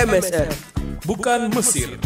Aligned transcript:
MSR. 0.00 0.48
Bukan 1.04 1.52
Mesir. 1.52 2.00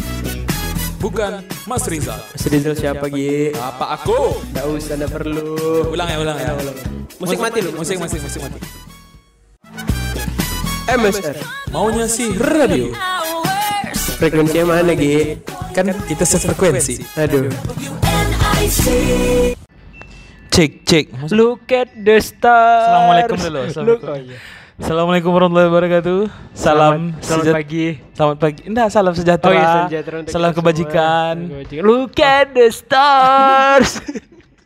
Bukan 0.99 1.47
Mas 1.63 1.87
Rizal. 1.87 2.19
Mas 2.19 2.43
Rizal 2.43 2.75
siapa 2.75 3.07
Gi? 3.07 3.55
Apa 3.55 3.95
aku? 3.95 4.35
Nggak 4.51 4.65
usah, 4.67 4.93
nggak 4.99 5.11
perlu. 5.15 5.55
Ulang 5.95 6.07
ya, 6.11 6.17
ulang 6.19 6.35
ya. 6.35 6.51
Musik 7.23 7.39
mati 7.39 7.63
lu. 7.63 7.71
Musik, 7.71 7.95
musik, 7.95 8.19
musik 8.19 8.41
mati. 8.43 8.59
MSR. 10.91 11.39
Maunya 11.71 12.11
sih 12.11 12.35
radio. 12.35 12.91
Frekuensinya 14.19 14.75
mana 14.75 14.91
Gi? 14.91 15.39
Kan 15.71 15.95
kita 16.03 16.27
sefrekuensi. 16.27 16.99
Aduh. 17.15 17.47
Cek, 20.51 20.71
cek. 20.83 21.05
Look 21.31 21.71
at 21.71 21.95
the 21.95 22.19
stars. 22.19 22.91
Assalamualaikum 22.91 23.37
dulu, 23.39 23.55
Look, 23.55 23.67
assalamualaikum. 23.71 24.07
oh 24.11 24.19
iya. 24.19 24.37
Assalamualaikum 24.75 25.31
warahmatullahi 25.31 25.71
wabarakatuh. 25.71 26.19
Salam, 26.51 27.15
Selamat, 27.23 27.23
selamat 27.23 27.55
pagi. 27.55 27.85
Selamat 28.11 28.37
pagi. 28.43 28.61
Enggak, 28.67 28.87
salam 28.91 29.13
sejahtera. 29.15 29.47
Oh 29.47 29.53
iya, 29.55 29.71
sejahtera 29.87 30.15
untuk 30.19 30.31
Salam 30.35 30.51
kebajikan. 30.51 31.35
Kebajikan. 31.47 31.83
Look 31.87 32.15
at 32.19 32.47
the 32.51 32.67
stars. 32.75 34.03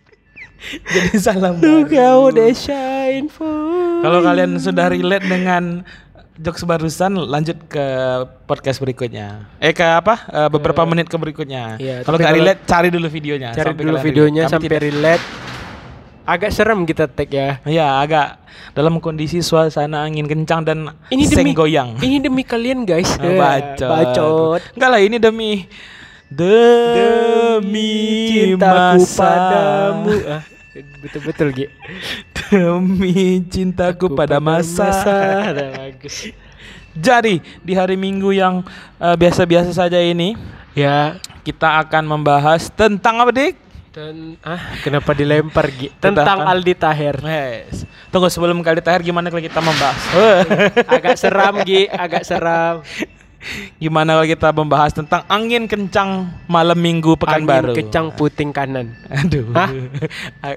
Jadi 0.97 1.13
salam. 1.21 1.61
Look 1.61 1.93
how 1.93 2.33
they 2.33 2.57
shine 2.57 3.29
for. 3.29 4.01
Kalau 4.01 4.25
kalian 4.25 4.57
sudah 4.57 4.89
relate 4.89 5.29
dengan 5.29 5.85
jokes 6.41 6.65
barusan, 6.65 7.13
lanjut 7.13 7.69
ke 7.69 7.85
podcast 8.49 8.81
berikutnya. 8.81 9.45
Eh 9.61 9.77
ke 9.77 9.85
apa? 9.85 10.25
Eh, 10.25 10.49
beberapa 10.49 10.89
menit 10.89 11.05
ke 11.05 11.21
berikutnya. 11.21 11.77
Iya, 11.77 12.01
kalau 12.01 12.17
tapi 12.17 12.25
nggak 12.25 12.33
kalau- 12.33 12.41
relate, 12.49 12.59
cari 12.65 12.89
dulu 12.89 13.07
videonya. 13.13 13.49
Cari 13.53 13.77
sampai 13.77 13.83
dulu 13.85 13.97
videonya 14.01 14.43
relate. 14.49 14.53
Sampai 14.57 14.77
relate. 14.81 15.25
Agak 16.29 16.53
serem 16.53 16.85
kita 16.85 17.09
tag 17.09 17.25
ya. 17.33 17.57
Iya, 17.65 18.05
agak 18.05 18.37
dalam 18.77 19.01
kondisi 19.01 19.41
suasana 19.41 20.05
angin 20.05 20.29
kencang 20.29 20.61
dan 20.61 20.93
Ini 21.09 21.25
seng 21.25 21.41
demi 21.41 21.57
goyang. 21.57 21.97
Ini 21.97 22.21
demi 22.21 22.45
kalian 22.45 22.85
guys. 22.85 23.17
Ah, 23.17 23.33
bacot. 23.33 23.89
Bacot. 23.89 24.61
Enggak 24.77 24.89
lah, 24.93 25.01
ini 25.01 25.17
demi 25.17 25.65
demi 26.29 27.89
cintaku 28.29 29.01
masa. 29.01 29.17
padamu. 29.17 30.13
Ah, 30.29 30.45
betul-betul 31.01 31.49
Gi. 31.49 31.65
Demi 32.37 33.41
cintaku 33.49 34.13
pada 34.13 34.37
masa. 34.37 34.93
Ada 35.49 35.81
bagus. 35.81 36.29
Jadi 36.93 37.41
di 37.65 37.73
hari 37.73 37.97
Minggu 37.97 38.37
yang 38.37 38.61
eh, 39.01 39.15
biasa-biasa 39.17 39.73
saja 39.73 39.97
ini 39.97 40.37
Ya, 40.77 41.17
kita 41.41 41.81
akan 41.81 42.05
membahas 42.05 42.69
tentang 42.69 43.17
apa 43.19 43.33
dik? 43.33 43.68
Dan 43.89 44.37
ah 44.41 44.77
kenapa 44.79 45.11
dilempar 45.11 45.65
Gi? 45.69 45.89
Tentang- 45.95 46.21
Tentang 46.21 46.39
Aldi 46.45 46.73
Taher. 46.73 47.17
Yes. 47.19 47.83
Tunggu 48.09 48.29
sebelum 48.29 48.61
kali 48.61 48.79
terakhir 48.79 49.01
gimana 49.03 49.27
kalau 49.27 49.41
kita 49.41 49.59
membahas? 49.59 49.97
agak 50.95 51.15
seram 51.15 51.61
Gi, 51.61 51.85
agak 51.85 52.21
seram. 52.23 52.81
Gimana 53.75 54.13
kalau 54.13 54.27
kita 54.27 54.51
membahas 54.51 54.91
tentang 54.91 55.23
angin 55.25 55.63
kencang 55.63 56.27
malam 56.45 56.75
Minggu 56.75 57.15
pekan 57.15 57.39
Angin 57.39 57.47
baru? 57.47 57.71
kencang 57.71 58.11
puting 58.11 58.51
kanan. 58.51 58.91
Aduh. 59.07 59.47
Hah? 59.55 59.69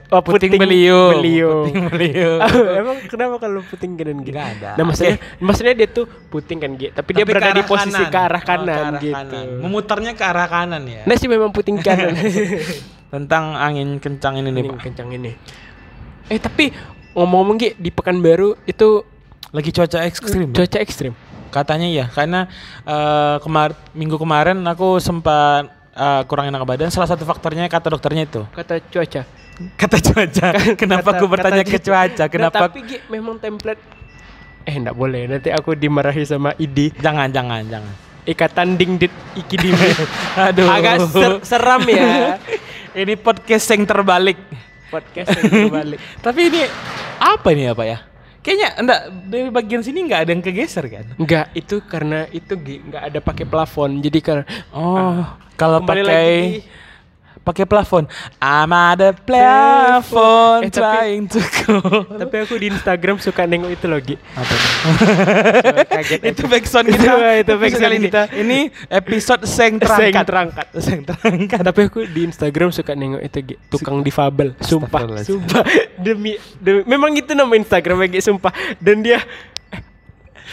Oh, 0.08 0.19
puting, 0.19 0.58
beliau. 0.58 1.14
beliau. 1.14 1.52
Puting 1.64 1.84
beliau. 1.89 2.33
Emang 2.83 2.98
kenapa 3.06 3.39
kalau 3.39 3.62
puting 3.62 3.94
kanan 3.94 4.20
Gi? 4.20 4.30
Nggak 4.30 4.48
ada. 4.58 4.70
Nah, 4.74 4.84
maksudnya 4.84 5.14
maksudnya 5.39 5.74
dia 5.74 5.89
tuh 5.89 6.05
puting 6.28 6.58
kan 6.58 6.74
Gi, 6.74 6.91
tapi, 6.91 7.11
dia 7.12 7.22
berada 7.22 7.55
di 7.55 7.62
posisi 7.62 7.94
kanan. 7.94 8.11
ke 8.11 8.19
arah 8.20 8.42
Oh, 8.42 8.47
kanan 8.47 8.66
ke 8.66 8.74
arah 8.74 9.00
gitu. 9.00 9.14
kanan. 9.14 9.46
Memutarnya 9.61 10.12
ke 10.12 10.24
arah 10.24 10.46
kanan 10.46 10.83
ya. 10.84 11.02
Nah 11.05 11.14
sih 11.14 11.28
memang 11.28 11.50
puting 11.50 11.78
kanan. 11.86 12.19
Tentang 13.08 13.55
angin 13.55 13.96
kencang 13.96 14.36
ini 14.36 14.48
nih, 14.48 14.61
ini 14.61 14.69
Pak. 14.69 14.80
kencang 14.83 15.08
ini. 15.12 15.30
Eh 16.27 16.39
tapi 16.39 16.74
ngomong-ngomong 17.12 17.56
Gi, 17.56 17.70
di 17.77 17.91
Pekanbaru 17.91 18.58
itu 18.64 19.05
Lagi 19.48 19.69
cuaca 19.69 20.00
ekstrim. 20.00 20.48
Pak. 20.48 20.56
cuaca 20.58 20.78
ekstrim. 20.80 21.12
Katanya 21.53 21.84
ya, 21.86 22.08
karena 22.08 22.48
eh, 22.83 23.36
kemar 23.45 23.77
minggu 23.92 24.17
kemarin 24.17 24.56
aku 24.64 24.97
sempat 24.98 25.69
eh, 25.92 26.22
kurang 26.25 26.48
enak 26.48 26.64
badan. 26.64 26.89
Salah 26.89 27.06
satu 27.06 27.22
faktornya 27.22 27.69
kata 27.69 27.92
dokternya 27.92 28.25
itu. 28.25 28.42
Kata 28.50 28.81
cuaca. 28.81 29.23
Kata 29.77 29.96
cuaca. 30.01 30.48
Kenapa 30.74 31.12
Kata- 31.12 31.18
aku 31.20 31.27
bertanya 31.29 31.62
kata 31.62 31.73
ke 31.77 31.79
cuaca? 31.79 32.24
Nah, 32.24 32.30
Kenapa? 32.33 32.58
tapi 32.67 32.79
Gi, 32.89 32.98
memang 33.07 33.36
template 33.36 34.01
Eh 34.62 34.79
enggak 34.79 34.95
boleh, 34.95 35.27
nanti 35.27 35.51
aku 35.51 35.74
dimarahi 35.74 36.23
sama 36.23 36.55
Idi. 36.55 36.95
Jangan, 36.95 37.35
jangan, 37.35 37.67
jangan. 37.67 37.95
Ikatan 38.23 38.79
ding 38.79 38.95
dit 38.95 39.11
iki 39.35 39.58
dimi. 39.58 39.91
Aduh. 40.46 40.70
Agak 40.70 41.11
ser- 41.11 41.42
seram 41.42 41.83
ya. 41.91 42.39
ini 43.02 43.18
podcast 43.18 43.67
yang 43.74 43.83
terbalik. 43.83 44.39
Podcast 44.86 45.35
yang 45.35 45.51
terbalik. 45.51 45.98
Tapi 46.24 46.41
ini 46.46 46.62
apa 47.18 47.48
ini 47.51 47.67
ya 47.67 47.74
Pak 47.74 47.86
ya? 47.91 47.98
Kayaknya 48.42 48.69
enggak 48.75 49.01
dari 49.30 49.51
bagian 49.55 49.83
sini 49.86 49.98
nggak 50.11 50.20
ada 50.27 50.30
yang 50.35 50.42
kegeser 50.42 50.85
kan? 50.91 51.07
Enggak, 51.14 51.47
itu 51.55 51.79
karena 51.86 52.27
itu 52.35 52.58
enggak 52.58 53.03
ada 53.07 53.19
pakai 53.23 53.47
plafon. 53.47 54.03
Jadi 54.03 54.19
karena 54.19 54.45
Oh, 54.75 55.23
kalau 55.55 55.79
kembali 55.79 56.03
pakai 56.03 56.11
lagi 56.11 56.81
pakai 57.42 57.63
plafon, 57.63 58.07
I'm 58.39 58.70
at 58.70 58.97
the 58.97 59.11
plafon 59.13 60.63
Eh, 60.63 60.70
tapi- 60.70 60.79
trying 60.79 61.25
to 61.27 61.41
go. 61.63 61.79
tapi 62.23 62.35
aku 62.41 62.55
di 62.57 62.70
Instagram 62.70 63.19
suka 63.19 63.45
nengok 63.45 63.70
itu 63.70 63.86
loh 63.86 63.98
Gi. 63.98 64.14
Apa 64.14 64.53
tuh? 64.53 64.70
Kaget 65.85 66.20
itu 66.30 66.42
backsound 66.45 66.86
kita. 66.92 67.03
Itu- 67.03 67.13
itu 67.13 67.53
episode 67.53 67.58
backsound 67.58 67.95
kita. 68.01 68.23
Ini 68.33 68.58
episode 68.89 69.42
seng 69.45 69.75
Seng 69.75 69.80
terangkat. 69.80 70.25
terangkat. 70.25 70.67
Seng 70.79 71.01
terangkat. 71.03 71.61
Tapi 71.61 71.80
aku 71.86 72.07
di 72.07 72.20
Instagram 72.25 72.70
suka 72.70 72.95
nengok 72.95 73.20
itu 73.20 73.39
Gi, 73.42 73.55
tukang 73.69 74.01
difabel. 74.01 74.55
Sumpah, 74.59 75.03
sumpah. 75.20 75.67
Demi, 75.98 76.35
demi 76.57 76.83
memang 76.85 77.11
itu 77.13 77.33
nama 77.33 77.51
Instagram 77.53 78.07
Gi, 78.07 78.23
sumpah. 78.23 78.51
Dan 78.79 79.03
dia 79.03 79.19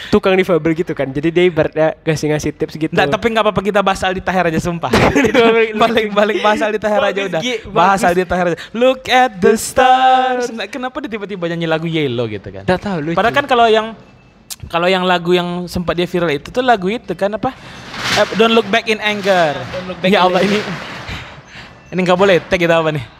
tukang 0.08 0.32
difabel 0.32 0.72
gitu 0.72 0.96
kan. 0.96 1.12
Jadi 1.12 1.28
dia 1.28 1.44
ibaratnya 1.44 1.92
ngasih-ngasih 2.00 2.50
tips 2.56 2.74
gitu. 2.80 2.92
Nggak, 2.96 3.12
tapi 3.12 3.26
nggak 3.28 3.44
apa-apa 3.44 3.60
kita 3.60 3.80
bahas 3.84 4.00
Aldi 4.00 4.24
Taher 4.24 4.48
aja 4.48 4.60
sumpah. 4.60 4.88
balik 5.84 6.08
balik 6.18 6.36
bahas 6.40 6.64
Aldi 6.64 6.80
Taher 6.80 7.02
aja 7.12 7.20
udah. 7.28 7.40
Bahas. 7.68 8.00
Aldi 8.00 8.24
Taher 8.24 8.46
aja. 8.54 8.58
Look 8.72 9.12
at 9.12 9.36
the 9.36 9.54
stars. 9.60 10.48
Nah, 10.48 10.64
kenapa 10.70 10.96
dia 11.04 11.12
tiba-tiba 11.12 11.44
nyanyi 11.52 11.68
lagu 11.68 11.84
Yellow 11.84 12.24
gitu 12.32 12.48
kan? 12.48 12.64
Nggak 12.64 12.80
tahu 12.80 12.98
lucu. 13.04 13.16
Padahal 13.20 13.34
kan 13.36 13.44
kalau 13.44 13.66
yang 13.68 13.92
kalau 14.68 14.88
yang 14.88 15.04
lagu 15.08 15.32
yang 15.32 15.68
sempat 15.68 15.96
dia 15.96 16.04
viral 16.04 16.32
itu 16.32 16.52
tuh 16.52 16.64
lagu 16.64 16.88
itu 16.88 17.12
kan 17.12 17.32
apa? 17.36 17.52
Eh, 18.16 18.26
Don't 18.40 18.52
look 18.52 18.68
back 18.68 18.88
in 18.88 19.00
anger. 19.00 19.56
Look 19.88 20.00
Back 20.04 20.10
ya 20.12 20.20
in 20.20 20.24
Allah 20.28 20.40
ini 20.44 20.58
ini 21.90 22.00
nggak 22.06 22.18
boleh 22.18 22.38
tag 22.46 22.60
kita 22.60 22.78
apa 22.78 22.90
nih? 22.94 23.19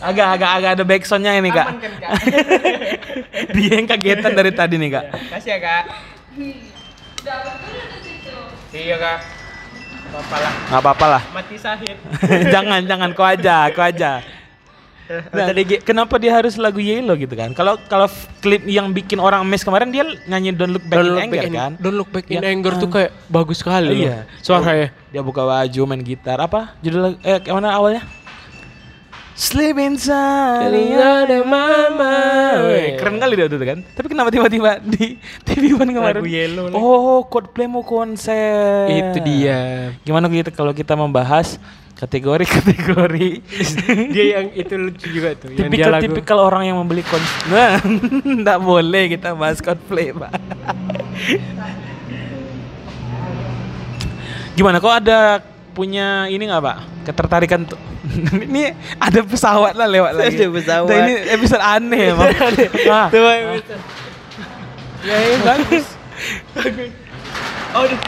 Agak 0.00 0.26
agak 0.32 0.50
agak 0.56 0.70
ada 0.80 0.84
backsoundnya 0.88 1.36
ini 1.36 1.52
kak. 1.52 1.66
Aman 1.68 1.78
kan, 1.80 1.92
Kak? 2.00 2.10
dia 3.54 3.70
yang 3.76 3.86
kagetan 3.86 4.32
dari 4.32 4.52
tadi 4.52 4.74
nih 4.80 4.90
kak. 4.96 5.04
Kasih 5.28 5.50
ya 5.54 5.58
kak. 5.60 5.82
Iya 8.72 8.96
kak. 8.96 9.18
Apa 10.10 10.36
lah. 10.40 10.52
Nggak 10.72 10.80
apa-apa 10.80 11.06
lah. 11.06 11.22
Mati 11.36 11.56
sahid. 11.60 11.96
jangan 12.54 12.80
jangan 12.88 13.10
kau 13.12 13.28
aja, 13.28 13.68
kau 13.70 13.84
aja. 13.84 14.24
Nah, 15.10 15.50
Tadi 15.50 15.82
kenapa 15.82 16.22
dia 16.22 16.30
harus 16.30 16.54
lagu 16.54 16.78
Yellow 16.78 17.18
gitu 17.18 17.34
kan? 17.34 17.50
Kalau 17.50 17.74
kalau 17.90 18.06
klip 18.38 18.62
yang 18.70 18.94
bikin 18.94 19.18
orang 19.18 19.42
mes 19.42 19.66
kemarin 19.66 19.90
dia 19.90 20.06
nyanyi 20.30 20.54
Don't 20.54 20.70
Look 20.70 20.86
Back 20.86 21.02
Don't 21.02 21.10
in 21.10 21.10
look 21.10 21.24
Anger 21.26 21.34
back 21.34 21.46
in, 21.50 21.54
kan? 21.58 21.72
Don't 21.82 21.96
look 21.98 22.10
back 22.14 22.26
in 22.30 22.38
Ya, 22.38 22.46
anger 22.46 22.72
tuh 22.78 22.88
ah. 22.88 22.92
kayak 22.94 23.10
bagus 23.26 23.58
sekali. 23.58 24.06
Iya. 24.06 24.30
Suaranya. 24.38 24.94
Dia 25.10 25.22
buka 25.26 25.42
baju 25.42 25.80
main 25.90 26.02
gitar. 26.06 26.38
Apa? 26.38 26.78
Judul 26.78 27.18
eh 27.26 27.42
mana 27.50 27.74
awalnya? 27.74 28.06
Sleep 29.34 29.78
inside 29.80 30.68
Ada 30.68 31.40
mama. 31.46 32.16
Weh, 32.68 32.98
Keren 33.00 33.16
kali 33.16 33.34
dia 33.38 33.48
tuh 33.48 33.56
kan. 33.62 33.80
Tapi 33.96 34.06
kenapa 34.12 34.28
tiba-tiba 34.28 34.82
di 34.84 35.16
TV 35.46 35.72
One 35.72 35.92
kemarin? 35.96 36.20
Lagu 36.20 36.28
Yellow 36.28 36.64
lagi. 36.68 36.76
Oh, 36.76 37.24
Coldplay 37.24 37.66
mau 37.70 37.80
konser. 37.86 38.90
Itu 38.90 39.18
dia. 39.24 39.92
Gimana 40.04 40.28
kita 40.28 40.52
kalau 40.52 40.76
kita 40.76 40.92
membahas 40.98 41.56
kategori-kategori 42.00 43.44
dia 44.16 44.24
yang 44.40 44.48
itu 44.56 44.74
lucu 44.76 45.06
juga 45.12 45.36
tuh. 45.36 45.52
Yang 45.52 45.68
dia 45.68 45.88
lagu. 45.92 46.00
tipikal-tipikal 46.08 46.38
orang 46.40 46.72
yang 46.72 46.76
membeli 46.80 47.04
konser. 47.04 47.28
Nah, 47.52 47.80
enggak 48.24 48.58
boleh 48.60 49.04
kita 49.16 49.36
bahas 49.36 49.60
Coldplay, 49.60 50.12
Pak. 50.12 50.32
Gimana 54.56 54.76
kok 54.80 54.92
ada 54.92 55.40
punya 55.72 56.26
ini 56.26 56.44
nggak 56.46 56.62
Pak? 56.62 56.76
Ketertarikan 57.06 57.64
tuh. 57.64 57.78
ini 58.48 58.74
ada 58.98 59.20
pesawat 59.22 59.74
lah 59.78 59.86
lewat 59.86 60.12
lagi. 60.18 60.36
Ada 60.40 60.46
pesawat. 60.50 60.90
Nah, 60.90 60.98
ini 61.06 61.14
episode 61.30 61.62
aneh 61.62 62.02
emang. 62.12 62.28
Ah, 62.90 63.06
Tuh, 63.08 63.20
bisa. 63.20 63.76
ya, 65.06 65.16
ya, 65.16 65.36
bagus. 65.44 65.86
Oh, 67.70 67.86
udah. 67.86 67.98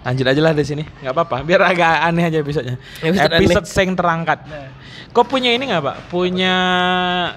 Lanjut 0.00 0.26
aja 0.30 0.40
lah 0.40 0.54
di 0.56 0.64
sini, 0.64 0.86
nggak 0.86 1.12
apa-apa. 1.12 1.44
Biar 1.44 1.60
agak 1.60 2.06
aneh 2.06 2.24
aja 2.30 2.38
episodenya. 2.40 2.78
Episode 3.04 3.34
Episode 3.36 3.66
seng 3.68 3.92
terangkat. 3.92 4.46
Kok 5.10 5.26
punya 5.26 5.52
ini 5.52 5.68
nggak 5.68 5.82
pak? 5.82 5.96
Punya 6.08 6.54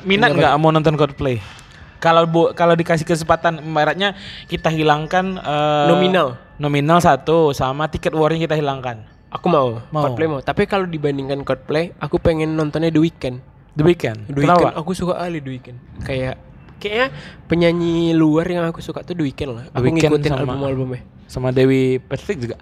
minat 0.05 0.31
nggak 0.31 0.53
mau 0.61 0.69
nonton 0.71 0.93
Coldplay? 0.95 1.41
Kalau 2.03 2.27
bu, 2.27 2.51
kalau 2.51 2.75
dikasih 2.75 3.07
kesempatan, 3.07 3.63
ibaratnya 3.63 4.11
kita 4.45 4.67
hilangkan 4.67 5.39
eh, 5.39 5.87
Nominal. 5.87 6.35
nominal 6.59 6.99
satu 6.99 7.55
sama 7.55 7.87
tiket 7.87 8.11
warnya 8.11 8.43
kita 8.43 8.59
hilangkan. 8.59 9.07
Aku 9.31 9.47
mau, 9.47 9.79
Mau. 9.87 10.03
Coldplay 10.03 10.27
mau. 10.27 10.43
Tapi 10.43 10.67
kalau 10.67 10.83
dibandingkan 10.83 11.41
Coldplay, 11.41 11.95
aku 11.97 12.19
pengen 12.19 12.53
nontonnya 12.53 12.91
The 12.91 12.99
Weeknd. 12.99 13.39
The 13.73 13.81
Weeknd. 13.81 14.19
The 14.27 14.35
Kenapa? 14.35 14.59
Weeknd, 14.69 14.75
aku 14.77 14.91
suka 14.91 15.15
kali 15.15 15.39
The 15.39 15.49
Weeknd. 15.49 15.77
Kayak 16.03 16.35
kayaknya 16.77 17.07
penyanyi 17.47 18.11
luar 18.11 18.45
yang 18.45 18.67
aku 18.67 18.83
suka 18.83 18.99
tuh 19.01 19.15
The 19.15 19.23
Weeknd 19.23 19.49
lah. 19.49 19.65
The 19.65 19.73
Aku 19.73 19.83
Weeknd 19.87 20.03
ngikutin 20.11 20.29
sama- 20.29 20.41
album-albumnya. 20.43 21.01
Sama 21.25 21.49
Dewi 21.49 21.97
Persik 21.97 22.37
juga. 22.37 22.59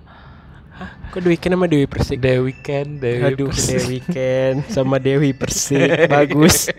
Hah? 0.71 0.89
Kok 1.09 1.19
The 1.19 1.29
Weeknd 1.33 1.51
sama 1.51 1.65
Dewi 1.65 1.85
Persik? 1.89 2.17
The 2.21 2.33
Weeknd, 2.39 2.89
Dewi 3.01 3.23
Aduh, 3.25 3.49
Persik. 3.49 3.67
The 3.67 3.79
Weeknd 3.89 4.57
sama 4.69 4.95
Dewi 4.95 5.33
Persik. 5.33 5.89
Bagus. 6.13 6.69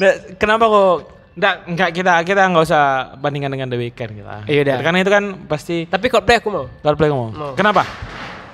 Nah, 0.00 0.12
kenapa 0.34 0.64
kok 0.66 1.19
Nggak, 1.30 1.54
enggak 1.70 1.90
kita 1.94 2.12
kita 2.26 2.42
nggak 2.50 2.64
usah 2.66 2.82
bandingkan 3.18 3.50
dengan 3.54 3.68
The 3.70 3.78
Weeknd 3.78 4.12
kita. 4.18 4.36
Iya 4.50 4.60
udah. 4.66 4.76
Karena 4.82 4.98
itu 4.98 5.10
kan 5.10 5.24
pasti 5.46 5.76
Tapi 5.86 6.06
Coldplay 6.10 6.42
aku 6.42 6.48
mau. 6.50 6.66
Coldplay 6.82 7.08
ngomong. 7.10 7.30
Mau. 7.32 7.52
Kenapa? 7.54 7.86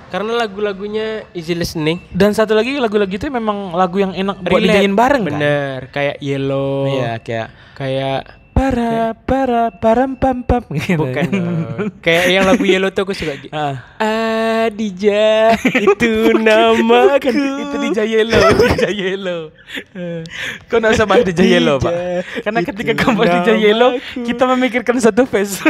Karena 0.07 0.39
lagu-lagunya 0.39 1.27
easy 1.35 1.51
listening. 1.51 1.99
Dan 2.15 2.31
satu 2.31 2.55
lagi 2.55 2.79
lagu-lagu 2.79 3.11
itu 3.11 3.27
memang 3.27 3.75
lagu 3.75 3.99
yang 3.99 4.15
enak 4.15 4.39
buat 4.39 4.63
dinyanyiin 4.63 4.95
bareng 4.95 5.23
kan? 5.27 5.31
Bener, 5.35 5.79
kayak 5.91 6.15
Yellow. 6.23 6.87
Iya, 6.87 7.19
kayak 7.19 7.47
Kayak 7.77 8.36
para 8.57 9.13
para 9.13 9.69
param 9.69 10.17
pam 10.17 10.41
pam 10.41 10.65
gitu. 10.73 10.97
bukan 10.97 11.29
kayak 12.01 12.25
yang 12.27 12.43
lagu 12.43 12.65
Yellow 12.65 12.89
tuh 12.89 13.05
aku 13.05 13.13
suka. 13.13 13.37
Ah. 13.53 13.77
Adija 14.67 15.53
itu 15.85 16.11
namaku. 16.33 17.29
itu 17.31 17.75
Dija 17.79 18.03
Yellow, 18.03 18.41
Dija 18.51 18.89
Yellow. 18.89 19.41
Kau 20.67 20.81
nggak 20.81 20.91
usah 20.91 21.05
bahas 21.05 21.23
Dija 21.23 21.45
Yellow, 21.45 21.77
Pak. 21.77 21.93
Karena 22.41 22.59
ketika 22.65 22.91
kau 22.97 23.13
bahas 23.13 23.31
Dija 23.39 23.53
Yellow, 23.55 23.95
kita 24.25 24.43
memikirkan 24.49 24.97
satu 24.97 25.23
face. 25.23 25.61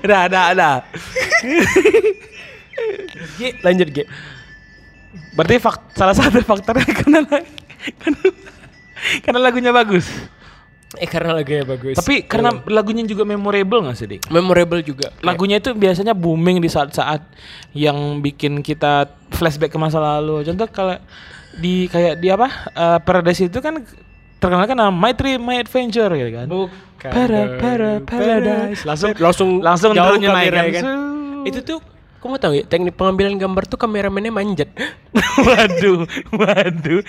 Dah, 0.00 0.30
dah, 0.30 0.54
dah. 0.54 0.76
Lanjut 3.60 3.88
Gi. 3.90 4.04
Berarti 5.32 5.56
fak- 5.58 5.92
salah 5.92 6.14
satu 6.14 6.38
faktornya 6.40 6.86
karena 6.88 7.20
karena, 7.24 8.18
karena 9.24 9.40
lagunya 9.40 9.72
bagus. 9.74 10.06
Eh 11.00 11.08
karena 11.08 11.32
lagunya 11.32 11.64
bagus. 11.64 11.96
Tapi 11.96 12.28
karena 12.28 12.52
lagunya 12.68 13.00
juga 13.08 13.24
memorable 13.24 13.80
nggak 13.80 13.96
sih, 13.96 14.06
Dik? 14.06 14.28
memorable 14.28 14.84
juga. 14.84 15.08
Lagunya 15.24 15.56
itu 15.56 15.72
biasanya 15.72 16.12
booming 16.12 16.60
di 16.60 16.68
saat-saat 16.68 17.24
yang 17.72 18.20
bikin 18.20 18.60
kita 18.60 19.08
flashback 19.32 19.72
ke 19.72 19.78
masa 19.80 19.96
lalu. 19.96 20.44
Contoh 20.44 20.68
kalau 20.68 21.00
di 21.56 21.88
kayak 21.88 22.20
di 22.20 22.28
apa? 22.28 22.48
eh, 22.76 22.98
Paradise 23.00 23.48
itu 23.48 23.58
kan 23.64 23.80
terkenal 24.36 24.66
kan 24.68 24.76
nama 24.76 24.92
My 24.92 25.16
Trip, 25.16 25.40
My 25.40 25.62
Adventure 25.64 26.12
gitu 26.12 26.30
kan. 26.34 26.46
Bukan. 26.50 27.10
Para, 27.10 27.40
para, 27.58 27.90
paradise. 28.04 28.82
Langsung 28.84 29.10
langsung 29.16 29.48
langsung 29.64 29.90
jauh 29.96 30.18
naik 30.20 30.28
kamera, 30.28 30.62
kan. 30.76 30.84
Itu 31.48 31.60
tuh 31.64 31.78
kamu 32.22 32.38
tahu 32.38 32.52
ya 32.54 32.64
teknik 32.64 32.94
pengambilan 32.94 33.34
gambar 33.34 33.66
tuh 33.66 33.74
kameramennya 33.74 34.30
manjat. 34.30 34.70
waduh, 35.46 36.06
waduh. 36.30 37.02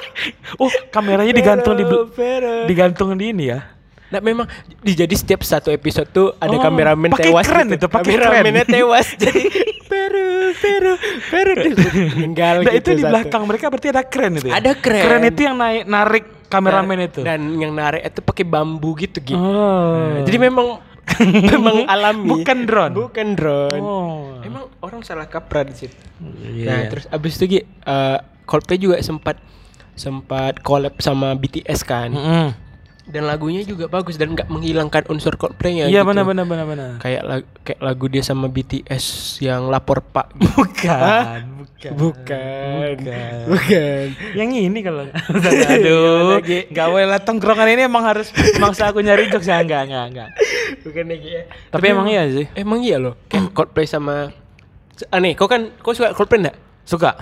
oh, 0.62 0.70
kameranya 0.92 1.32
digantung 1.32 1.80
di 1.80 1.84
digantung 2.68 3.16
di 3.16 3.32
ini 3.32 3.44
ya. 3.50 3.64
Nah 4.10 4.18
memang 4.18 4.44
di 4.82 4.92
jadi 4.92 5.14
setiap 5.14 5.46
satu 5.46 5.70
episode 5.70 6.10
tuh 6.10 6.34
ada 6.36 6.50
Oh, 6.50 6.60
kameramen 6.60 7.14
tewas 7.14 7.46
kren 7.46 7.70
gitu. 7.70 7.78
itu, 7.78 7.86
pakai 7.86 8.12
kameramennya 8.18 8.66
kren. 8.66 8.74
tewas 8.82 9.06
jadi 9.14 9.42
peru 9.86 10.30
peru 10.58 10.92
peru 11.30 11.52
meninggal 12.18 12.54
Nah, 12.66 12.74
gitu 12.74 12.90
itu 12.90 12.90
di 12.98 13.02
satu. 13.06 13.10
belakang 13.14 13.42
mereka 13.46 13.64
berarti 13.70 13.88
ada 13.94 14.02
kren 14.02 14.32
itu. 14.34 14.50
Ya? 14.50 14.58
Ada 14.58 14.72
kren. 14.74 15.02
Kren 15.06 15.22
itu 15.30 15.40
yang 15.46 15.54
naik 15.54 15.82
narik 15.86 16.24
kameramen 16.50 17.06
itu. 17.06 17.22
dan 17.22 17.38
yang 17.54 17.70
narik 17.70 18.02
itu 18.02 18.18
pakai 18.18 18.42
bambu 18.42 18.90
gitu 18.98 19.22
gitu. 19.22 19.38
oh. 19.38 20.26
Jadi 20.26 20.38
memang 20.42 20.82
memang 21.24 21.86
alami. 21.92 22.28
Bukan 22.30 22.58
drone. 22.64 22.94
Bukan 22.94 23.28
drone. 23.34 23.82
Oh. 23.82 24.38
Emang 24.44 24.70
orang 24.80 25.02
salah 25.02 25.26
kaprah 25.26 25.66
di 25.66 25.74
situ. 25.74 25.96
Iya. 26.46 26.66
Nah, 26.68 26.80
terus 26.88 27.04
abis 27.10 27.32
itu 27.40 27.44
Gi, 27.56 27.60
eh, 27.64 28.18
Coldplay 28.46 28.78
juga 28.78 28.96
sempat 29.00 29.38
sempat 29.94 30.62
collab 30.64 30.96
sama 31.02 31.36
BTS 31.36 31.80
kan. 31.84 32.10
Mm-mm. 32.10 32.69
Dan 33.10 33.26
lagunya 33.26 33.62
juga 33.62 33.86
bagus 33.86 34.14
dan 34.14 34.32
nggak 34.32 34.46
menghilangkan 34.46 35.02
unsur 35.06 35.34
Coldplay-nya 35.34 35.86
Iya 35.86 36.00
gitu. 36.00 36.08
benar 36.08 36.24
benar 36.24 36.46
benar 36.46 36.66
benar. 36.66 36.90
Kayak 36.98 37.22
lagu, 37.22 37.46
kayak 37.60 37.80
lagu 37.82 38.04
dia 38.06 38.22
sama 38.22 38.46
BTS 38.46 39.04
yang 39.40 39.66
lapor 39.66 40.00
Pak. 40.00 40.30
gitu. 40.32 40.48
Bukan, 40.60 41.42
bukan. 41.58 41.92
Bukan. 41.96 42.94
Bukan. 42.96 43.36
Bukan. 43.50 44.06
Yang 44.32 44.50
ini 44.62 44.78
kalau 44.80 45.04
aduh, 45.72 46.40
boleh 46.40 47.06
lah 47.06 47.20
tongkrongan 47.20 47.68
ini 47.68 47.82
emang 47.84 48.04
harus 48.04 48.28
maksa 48.56 48.88
aku 48.88 49.00
nyari 49.00 49.28
jokes 49.28 49.46
ya 49.46 49.60
enggak 49.60 49.88
enggak 49.88 50.04
enggak. 50.08 50.28
Bukan 50.84 51.04
lagi 51.08 51.28
ya. 51.30 51.42
Tapi 51.68 51.84
emang 51.88 52.06
iya 52.06 52.22
sih. 52.28 52.46
Emang 52.52 52.80
iya 52.80 52.96
loh. 52.96 53.16
Kayak 53.26 53.52
Coldplay 53.52 53.84
sama 53.84 54.32
Aneh, 55.08 55.32
kau 55.32 55.48
kan 55.48 55.72
kau 55.80 55.96
suka 55.96 56.12
Coldplay 56.12 56.44
enggak? 56.44 56.56
Suka. 56.90 57.14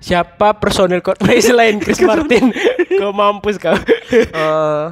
Siapa 0.00 0.52
personil 0.60 1.00
Coldplay 1.00 1.40
selain 1.40 1.80
Chris 1.80 2.04
Martin? 2.08 2.52
kau 3.00 3.16
mampus 3.16 3.56
kau. 3.56 3.72
Eh 4.12 4.84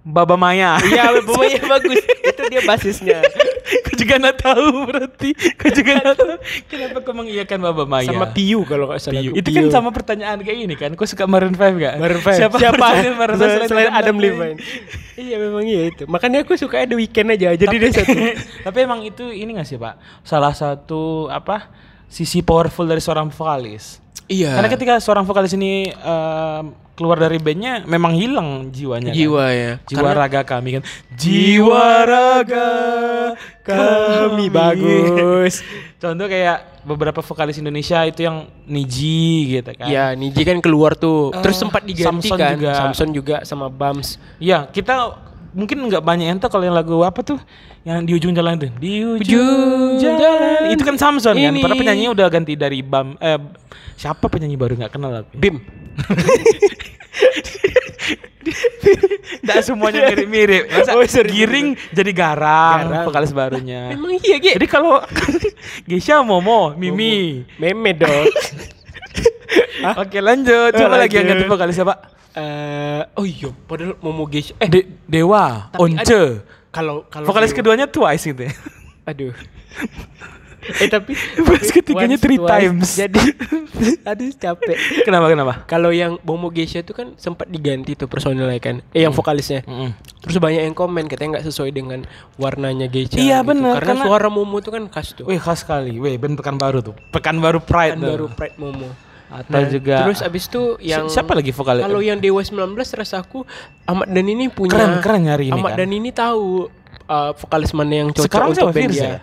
Baba 0.00 0.32
Maya. 0.40 0.80
Iya, 0.80 1.12
pemainnya 1.20 1.60
bagus. 1.76 2.00
Itu 2.00 2.42
dia 2.48 2.64
basisnya. 2.64 3.20
Kau 3.84 3.92
juga 3.92 4.16
nggak 4.16 4.36
tahu 4.40 4.88
berarti. 4.88 5.36
Kau 5.60 5.68
juga 5.68 6.00
nggak 6.00 6.16
tahu. 6.16 6.34
Kenapa 6.72 6.96
kau 7.04 7.12
mengiyakan 7.12 7.58
Baba 7.60 7.84
Maya? 7.84 8.08
Sama 8.08 8.32
Piu 8.32 8.64
kalau 8.64 8.88
nggak 8.88 8.96
salah. 8.96 9.20
Piu. 9.20 9.36
Itu 9.36 9.48
kan 9.52 9.68
sama 9.68 9.92
pertanyaan 9.92 10.40
kayak 10.40 10.56
ini 10.56 10.74
kan. 10.80 10.96
Kau 10.96 11.04
suka 11.04 11.28
Maroon 11.28 11.52
5 11.52 11.76
gak? 11.76 11.94
Maroon 12.00 12.20
5. 12.24 12.32
Siapa, 12.32 12.56
Siapa? 12.56 12.80
personil 12.80 13.14
Maroon 13.20 13.36
5 13.36 13.44
selain, 13.44 13.68
selain 13.68 13.90
Adam 13.92 14.16
Levine. 14.16 14.56
iya, 15.20 15.36
memang 15.36 15.64
iya 15.68 15.82
itu. 15.92 16.08
Makanya 16.08 16.48
aku 16.48 16.56
suka 16.56 16.80
The 16.88 16.96
Weeknd 16.96 17.36
aja. 17.36 17.52
Jadi 17.52 17.74
dia 17.76 17.90
satu. 17.92 18.16
Tapi 18.72 18.78
emang 18.80 19.04
itu 19.04 19.28
ini 19.28 19.52
gak 19.52 19.68
sih 19.68 19.76
pak? 19.76 20.00
Salah 20.24 20.56
satu 20.56 21.28
apa 21.28 21.68
sisi 22.10 22.42
powerful 22.42 22.84
dari 22.84 22.98
seorang 22.98 23.30
vokalis. 23.30 24.02
iya. 24.26 24.52
Karena 24.52 24.68
ketika 24.68 24.94
seorang 24.98 25.22
vokalis 25.22 25.54
ini 25.54 25.88
em, 25.88 26.64
keluar 26.92 27.16
dari 27.16 27.38
bandnya, 27.38 27.80
memang 27.82 28.12
hilang 28.12 28.48
jiwanya. 28.68 29.08
kan? 29.08 29.16
jiwa 29.16 29.44
ya. 29.48 29.72
Jiwa 29.86 30.10
raga 30.12 30.40
kami 30.42 30.68
kan. 30.76 30.82
Jiwa 31.14 31.86
raga 32.04 32.68
kami 33.62 34.50
bagus. 34.50 35.62
Contoh 36.02 36.26
kayak 36.26 36.82
beberapa 36.82 37.20
vokalis 37.20 37.56
Indonesia 37.56 38.04
itu 38.04 38.20
yang 38.20 38.48
Niji 38.64 39.56
gitu 39.56 39.70
kan. 39.72 39.86
Iya, 39.86 40.12
Niji 40.12 40.42
kan 40.42 40.58
keluar 40.60 40.92
tuh. 40.94 41.32
Terus 41.40 41.56
Eh, 41.56 41.60
sempat 41.60 41.82
diganti 41.84 42.28
Samson 42.28 42.36
kan. 42.36 42.52
juga. 42.56 42.72
Samson 42.74 43.08
juga 43.12 43.36
sama 43.44 43.66
Bams. 43.68 44.16
Iya, 44.36 44.66
kita 44.66 45.16
mungkin 45.50 45.82
nggak 45.82 46.00
banyak 46.00 46.26
yang 46.26 46.38
tahu 46.38 46.50
kalau 46.52 46.64
yang 46.64 46.74
lagu 46.74 46.94
apa 47.00 47.20
tuh 47.20 47.38
yang 47.82 48.02
di 48.02 48.12
ujung 48.12 48.30
jalan 48.30 48.54
tuh 48.56 48.70
di 48.76 49.02
ujung, 49.02 49.98
Ujung 49.98 49.98
jalan. 49.98 50.18
jalan 50.18 50.70
itu 50.70 50.82
kan 50.82 50.94
Samson 50.94 51.34
kan 51.34 51.50
ini. 51.50 51.58
padahal 51.58 51.78
penyanyinya 51.78 52.10
udah 52.12 52.26
ganti 52.28 52.54
dari 52.54 52.80
Bam 52.80 53.16
eh 53.16 53.38
siapa 53.94 54.26
penyanyi 54.26 54.54
baru 54.54 54.76
nggak 54.76 54.92
kenal 54.92 55.10
aku 55.16 55.30
Bim. 55.34 55.56
Nggak 59.40 59.60
semuanya 59.62 60.08
mirip-mirip 60.08 60.64
masa 60.70 60.96
Oh, 60.96 61.04
sorry. 61.04 61.28
giring 61.30 61.68
jadi 61.90 62.10
garang, 62.10 62.88
Garang. 62.88 63.04
vokalis 63.06 63.30
barunya 63.30 63.90
Emang 63.94 64.16
iya, 64.18 64.36
Ge. 64.38 64.56
jadi 64.56 64.66
kalau 64.66 65.00
Gesha 65.88 66.20
Momo 66.20 66.72
Mimi 66.74 67.44
Meme 67.56 67.92
dong. 67.94 68.26
oke 69.92 70.18
lanjut 70.18 70.72
coba 70.72 70.96
lagi 70.98 71.14
yang 71.14 71.26
ganti 71.28 71.44
vokalis 71.44 71.74
siapa 71.74 71.94
Eh, 72.32 73.02
oh 73.14 73.24
iya, 73.24 73.50
padahal 73.64 73.98
Momo 73.98 74.22
Geisha. 74.24 74.54
Eh, 74.56 74.66
De- 74.66 74.86
Dewa 75.04 75.66
Tapi 75.68 75.82
Once 75.82 76.46
kalau 76.70 77.02
kalau 77.04 77.26
vokalis 77.26 77.50
Dewa- 77.50 77.58
keduanya 77.58 77.86
Twice 77.86 78.24
gitu 78.24 78.46
ya 78.46 78.54
Aduh. 79.02 79.34
eh 80.60 80.86
tapi 80.86 81.16
Vokalis 81.40 81.72
ketiganya 81.72 82.14
once, 82.14 82.22
three 82.22 82.36
twice, 82.36 82.52
times. 82.52 82.88
Jadi 82.94 83.18
aduh 84.12 84.28
capek. 84.30 84.76
kenapa 85.02 85.26
kenapa 85.26 85.52
Kalau 85.64 85.88
yang 85.88 86.20
Momo 86.20 86.52
Geisha 86.52 86.78
itu 86.78 86.92
kan 86.92 87.16
sempat 87.16 87.48
diganti 87.48 87.96
tuh 87.96 88.06
personilnya 88.06 88.60
kan. 88.60 88.84
Eh 88.92 89.02
yang 89.02 89.10
vokalisnya. 89.10 89.64
Mm-mm. 89.64 89.96
Terus 90.20 90.36
banyak 90.36 90.62
yang 90.62 90.76
komen 90.76 91.08
katanya 91.08 91.40
nggak 91.40 91.48
sesuai 91.48 91.72
dengan 91.72 92.04
warnanya 92.36 92.86
Geisha. 92.86 93.16
Iya, 93.16 93.40
gitu. 93.40 93.50
bener, 93.50 93.74
Karena, 93.74 93.88
karena- 93.90 94.04
suara 94.06 94.28
Momo 94.28 94.60
tuh 94.60 94.70
kan 94.70 94.84
khas 94.86 95.16
tuh. 95.16 95.24
Wih 95.26 95.40
khas 95.40 95.64
sekali, 95.64 95.96
wih 95.96 96.14
band 96.14 96.36
Pekanbaru 96.36 96.84
tuh, 96.84 96.94
Pekanbaru 97.08 97.58
Pride 97.58 97.96
Kan 97.96 98.04
tuh. 98.04 98.10
baru 98.12 98.26
Pride 98.30 98.56
Momo. 98.60 98.88
Atau 99.30 99.62
juga 99.70 100.02
Terus 100.02 100.20
abis 100.20 100.44
itu 100.44 100.62
yang 100.80 101.06
Si- 101.06 101.14
siapa 101.14 101.32
lagi 101.32 101.50
vokalnya? 101.50 101.86
Kalau 101.86 102.00
yang 102.00 102.18
Dewa 102.18 102.42
19 102.42 102.58
rasa 102.74 103.22
aku 103.22 103.46
Ahmad 103.84 104.10
dan 104.10 104.26
ini 104.26 104.46
punya 104.46 104.74
Keren, 104.74 104.98
keren 104.98 105.20
nyari 105.22 105.46
ini 105.46 105.54
Ahmad 105.54 105.70
kan. 105.70 105.78
dan 105.78 105.88
ini 105.88 106.10
tahu 106.10 106.66
uh, 107.06 107.30
vokalis 107.34 107.70
mana 107.70 107.94
yang 107.96 108.08
cocok 108.10 108.26
Sekarang 108.26 108.48
untuk 108.50 108.68
band 108.68 108.82
Firza 108.84 108.98
dia. 108.98 109.06
ya? 109.06 109.18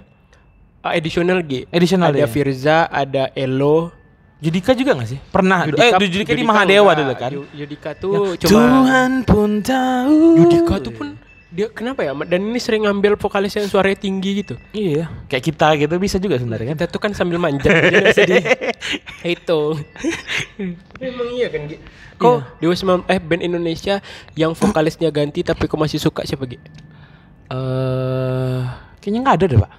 Uh, 0.79 0.93
additional 0.93 1.39
G. 1.43 1.51
Additional 1.67 2.09
ada 2.09 2.19
ya? 2.19 2.27
Firza, 2.27 2.77
ada 2.85 3.23
Elo. 3.33 3.91
Judika 4.37 4.71
juga 4.71 4.93
gak 4.95 5.09
sih? 5.09 5.19
Pernah. 5.27 5.65
eh 5.67 5.91
Judika, 5.99 6.31
di 6.31 6.45
Mahadewa 6.45 6.87
enggak. 6.87 6.95
dulu 6.95 7.13
kan. 7.17 7.31
Yudika 7.51 7.89
tuh 7.93 8.37
cuma 8.37 8.47
Tuhan 8.47 9.11
pun 9.25 9.49
tahu. 9.59 10.17
Yudika 10.39 10.75
tuh 10.79 10.93
pun 10.93 11.07
dia 11.47 11.71
kenapa 11.71 12.03
ya 12.03 12.11
dan 12.27 12.43
ini 12.43 12.59
sering 12.59 12.83
ngambil 12.83 13.15
vokalis 13.15 13.55
yang 13.55 13.71
suaranya 13.71 13.95
tinggi 14.03 14.43
gitu. 14.43 14.59
Iya, 14.75 15.07
kayak 15.31 15.43
kita 15.47 15.67
gitu 15.79 15.95
bisa 15.95 16.19
juga 16.19 16.35
sebenarnya 16.35 16.75
kan. 16.75 16.77
Kita 16.83 16.91
tuh 16.91 17.01
kan 17.01 17.11
sambil 17.15 17.39
manjat 17.39 17.71
jadi 17.87 18.11
di 18.27 18.37
hitung. 19.31 19.79
Memang 20.99 21.27
iya 21.31 21.47
kan? 21.47 21.71
Kok 22.17 22.59
Dewa 22.59 22.73
19 22.75 23.07
eh 23.07 23.19
band 23.23 23.41
Indonesia 23.45 24.03
yang 24.35 24.51
vokalisnya 24.51 25.07
ganti 25.13 25.39
tapi 25.45 25.71
kok 25.71 25.79
masih 25.79 26.03
suka 26.03 26.27
siapa 26.27 26.43
Gi? 26.49 26.59
Eh, 27.47 28.61
kayaknya 28.99 29.19
nggak 29.23 29.35
ada 29.39 29.45
deh, 29.47 29.59
Pak. 29.63 29.71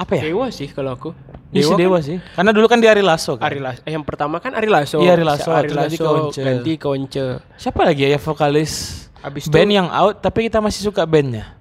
Apa 0.00 0.12
ya? 0.16 0.22
Dewa 0.32 0.48
sih 0.52 0.68
kalau 0.72 0.92
aku. 0.96 1.10
Iya 1.52 1.72
sih 1.72 1.76
Dewa 1.76 1.98
sih. 2.00 2.16
Karena 2.36 2.52
dulu 2.52 2.68
kan 2.68 2.80
di 2.80 2.88
Ari 2.88 3.00
Lasso 3.04 3.36
kan. 3.36 3.48
Ari 3.48 3.60
Lasso. 3.60 3.80
Eh, 3.84 3.92
yang 3.92 4.04
pertama 4.04 4.40
kan 4.40 4.52
Ari 4.56 4.68
Lasso. 4.68 5.00
Iya, 5.00 5.16
Ari 5.16 5.24
Lasso, 5.24 5.50
Ari 5.52 5.68
terus 5.72 5.76
ganti 5.76 5.96
ke 5.96 6.04
Lasso 6.04 6.20
Once. 6.28 6.36
ganti 6.40 6.72
ke 6.76 6.86
Once. 6.88 7.24
Siapa 7.56 7.80
lagi 7.84 8.08
ya 8.08 8.20
vokalis 8.20 8.72
Abis 9.20 9.52
band 9.52 9.68
itu- 9.68 9.76
yang 9.76 9.88
out 9.88 10.18
tapi 10.18 10.48
kita 10.48 10.58
masih 10.58 10.80
suka 10.82 11.04
bandnya? 11.04 11.52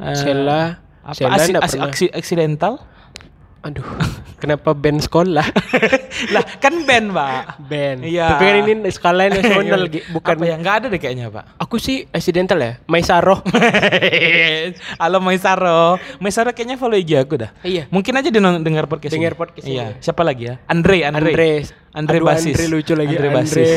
Apa 0.00 0.14
Sheila 0.16 0.60
Asi- 1.04 1.52
nggak 1.52 1.64
Asi- 1.64 1.76
pernah. 1.76 1.88
aksi- 1.92 2.12
accidental? 2.14 2.74
Aduh, 3.64 3.80
kenapa 4.44 4.76
band 4.76 5.00
sekolah? 5.00 5.44
lah 6.36 6.44
kan 6.60 6.84
band 6.84 7.12
pak. 7.12 7.64
band. 7.64 8.04
Iya. 8.04 8.36
Tapi 8.36 8.44
kan 8.44 8.54
ini 8.60 8.72
skala 8.92 9.28
nasional, 9.32 9.88
Gi. 9.88 10.04
bukan. 10.12 10.36
Apa 10.36 10.44
ya 10.44 10.56
nggak 10.60 10.74
ada 10.80 10.86
deh 10.92 11.00
kayaknya 11.00 11.32
pak. 11.32 11.44
Aku 11.56 11.80
sih 11.80 12.04
accidental 12.08 12.60
ya, 12.60 12.72
Maisaro. 12.84 13.40
Halo 15.00 15.20
Maisaro, 15.20 15.96
Maisaro 16.20 16.52
kayaknya 16.52 16.76
follow 16.76 16.96
IG 16.96 17.16
aku 17.16 17.40
dah. 17.40 17.56
Iya. 17.64 17.88
Mungkin 17.88 18.12
aja 18.16 18.28
dia 18.28 18.40
dengar 18.40 18.84
podcast 18.84 19.12
Dengar 19.12 19.32
podcast 19.32 19.64
Iya. 19.64 19.96
Siapa 19.96 20.20
lagi 20.20 20.48
ya? 20.48 20.60
Andre, 20.68 21.04
Andre. 21.04 21.32
Andre. 21.32 21.50
Andre 21.94 22.16
Aduh, 22.20 22.26
basis. 22.26 22.54
Andre 22.56 22.66
lucu 22.68 22.92
lagi. 22.92 23.16
Andre 23.16 23.28
Andre, 23.28 23.38
basis. 23.40 23.70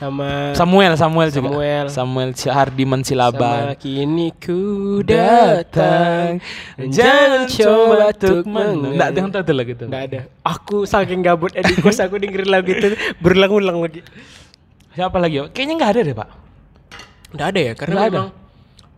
Sama 0.00 0.56
Samuel, 0.56 0.92
Samuel 0.96 1.28
juga. 1.28 1.48
Samuel. 1.52 1.86
Samuel 1.92 2.30
Hardiman 2.48 3.04
sama 3.04 3.08
Silaban. 3.28 3.62
kini 3.76 4.32
ku 4.32 5.04
datang 5.04 6.40
jangan 6.88 7.44
coba 7.44 8.08
untuk 8.08 8.48
mengenal 8.48 8.96
Enggak, 8.96 9.08
jangan 9.12 9.30
tahu 9.30 9.42
tuh 9.44 9.54
lagu 9.54 9.70
itu. 9.70 9.84
Nggak 9.84 10.04
ada 10.08 10.20
aku 10.40 10.76
saking 10.84 11.20
gabut 11.20 11.52
di 11.52 11.74
kos 11.76 12.00
aku 12.00 12.16
dengerin 12.16 12.48
lagu 12.48 12.72
itu 12.72 12.88
berulang-ulang 13.20 13.76
lagi 13.78 14.00
Siapa 14.90 15.16
lagi? 15.16 15.38
Pak? 15.38 15.48
Kayaknya 15.52 15.74
nggak 15.76 15.92
ada 15.92 16.00
deh, 16.02 16.16
Pak. 16.16 16.28
Nggak 17.30 17.46
ada 17.46 17.60
ya 17.60 17.72
karena 17.76 17.92
Nggak 17.94 18.06
ada. 18.08 18.16
memang 18.16 18.28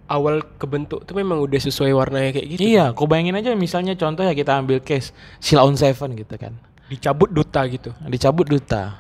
awal 0.07 0.35
kebentuk 0.57 1.01
tuh 1.03 1.15
memang 1.15 1.39
udah 1.41 1.61
sesuai 1.61 1.91
warnanya 1.91 2.31
kayak 2.31 2.47
gitu 2.49 2.61
Iya, 2.63 2.85
kau 2.93 3.05
bayangin 3.05 3.35
aja 3.35 3.53
misalnya 3.53 3.93
contoh 3.93 4.23
ya 4.23 4.33
kita 4.33 4.55
ambil 4.55 4.79
case 4.79 5.11
Sheila 5.37 5.65
on 5.65 5.75
Seven 5.75 6.15
gitu 6.15 6.35
kan. 6.37 6.55
dicabut 6.87 7.27
duta 7.27 7.61
gitu 7.67 7.91
Dicabut 8.07 8.47
duta. 8.47 8.97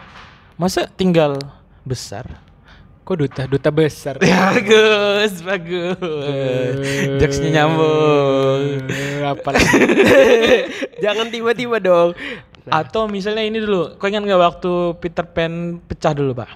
Masa 0.56 0.85
tinggal 0.85 1.38
besar? 1.85 2.53
kok 3.03 3.19
duta 3.19 3.43
duta 3.51 3.71
besar 3.75 4.15
bagus, 4.23 5.43
bagus. 5.43 5.99
Jokesnya 7.19 7.51
nyambung. 7.51 8.87
Eh, 8.87 9.27
apa 9.27 9.49
lagi? 9.59 9.75
jangan 11.05 11.27
tiba-tiba 11.29 11.83
dong 11.83 12.15
Atau 12.71 13.11
misalnya 13.11 13.43
ini 13.43 13.59
dulu, 13.59 13.99
kau 13.99 14.07
ingat 14.07 14.23
nggak 14.23 14.39
waktu 14.39 14.71
Peter 15.03 15.27
Pan 15.27 15.83
pecah 15.83 16.15
dulu, 16.15 16.31
Pak? 16.31 16.51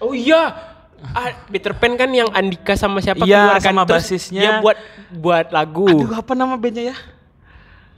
Oh 0.00 0.16
iya. 0.16 0.72
Ah, 1.12 1.44
Peter 1.52 1.76
Pan 1.76 1.92
kan 2.00 2.08
yang 2.08 2.32
Andika 2.32 2.72
sama 2.72 3.04
siapa 3.04 3.28
Iya, 3.28 3.60
keluarkan, 3.60 3.68
sama 3.68 3.82
terus 3.84 4.08
basisnya. 4.08 4.40
Dia 4.40 4.52
buat 4.64 4.78
buat 5.12 5.46
lagu. 5.52 5.84
Aduh, 5.92 6.16
apa 6.16 6.32
nama 6.32 6.56
bandnya 6.56 6.94
ya? 6.94 6.96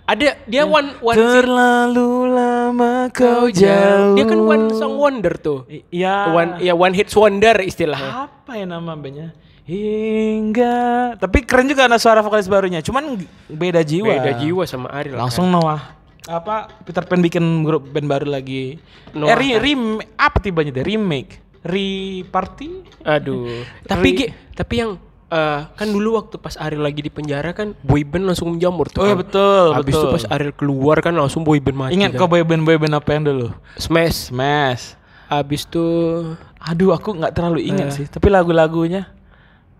Ada 0.04 0.36
dia 0.44 0.68
one 0.68 1.00
one 1.00 1.16
Terlalu 1.16 2.28
lama 2.28 3.08
kau 3.08 3.48
jauh. 3.48 4.12
Dia 4.12 4.24
kan 4.28 4.40
one 4.44 4.64
song 4.76 5.00
wonder 5.00 5.32
tuh. 5.40 5.64
Iya. 5.88 6.28
One 6.28 6.50
ya 6.60 6.76
one 6.76 6.92
hit 6.92 7.08
wonder 7.16 7.56
istilahnya. 7.64 8.28
Apa 8.28 8.52
ya 8.60 8.68
nama 8.68 8.92
bandnya? 8.92 9.32
Hingga. 9.64 11.16
Tapi 11.16 11.48
keren 11.48 11.72
juga 11.72 11.88
ada 11.88 11.96
suara 11.96 12.20
vokalis 12.20 12.52
barunya. 12.52 12.84
Cuman 12.84 13.16
beda 13.48 13.80
jiwa. 13.80 14.12
Beda 14.20 14.32
jiwa 14.36 14.68
sama 14.68 14.92
Ariel. 14.92 15.16
Langsung 15.16 15.48
Noah. 15.48 15.96
Apa 16.28 16.68
Peter 16.84 17.04
Pan 17.04 17.20
bikin 17.24 17.64
grup 17.64 17.88
band 17.88 18.04
baru 18.04 18.28
lagi? 18.28 18.76
Noah 19.16 19.32
eh, 19.32 19.36
re, 19.36 19.48
rem- 19.60 20.04
apa 20.16 20.36
tibanya 20.40 20.72
deh? 20.72 20.84
Remake, 20.84 21.40
re-party? 21.64 22.80
Aduh. 23.04 23.64
tapi 23.84 24.08
Gi, 24.16 24.26
tapi 24.56 24.74
yang 24.84 24.96
eh, 25.34 25.60
kan 25.66 25.88
dulu 25.90 26.14
waktu 26.14 26.38
pas 26.38 26.54
Ariel 26.56 26.80
lagi 26.80 27.02
di 27.02 27.10
penjara 27.10 27.50
kan 27.50 27.74
boyband 27.82 28.24
langsung 28.24 28.54
menjamur 28.54 28.86
tuh. 28.86 29.02
Oh 29.02 29.06
iya 29.06 29.12
kan. 29.12 29.26
betul, 29.26 29.66
Habis 29.74 29.84
betul. 29.90 30.00
itu 30.00 30.14
pas 30.14 30.24
Ariel 30.30 30.54
keluar 30.54 30.96
kan 30.98 31.12
langsung 31.12 31.42
boyband 31.42 31.74
mati. 31.76 31.98
Ingat 31.98 32.14
kan. 32.14 32.20
kau 32.22 32.28
boyband 32.28 32.62
boyband 32.62 32.94
apa 32.94 33.08
yang 33.10 33.24
dulu? 33.24 33.48
Smash. 33.74 34.30
Smash. 34.30 34.94
Habis 35.26 35.66
tuh 35.66 36.38
Aduh, 36.64 36.96
aku 36.96 37.12
nggak 37.12 37.36
terlalu 37.36 37.60
ingat 37.60 37.92
Eh. 37.92 37.94
sih. 37.94 38.06
Tapi 38.08 38.32
lagu-lagunya. 38.32 39.12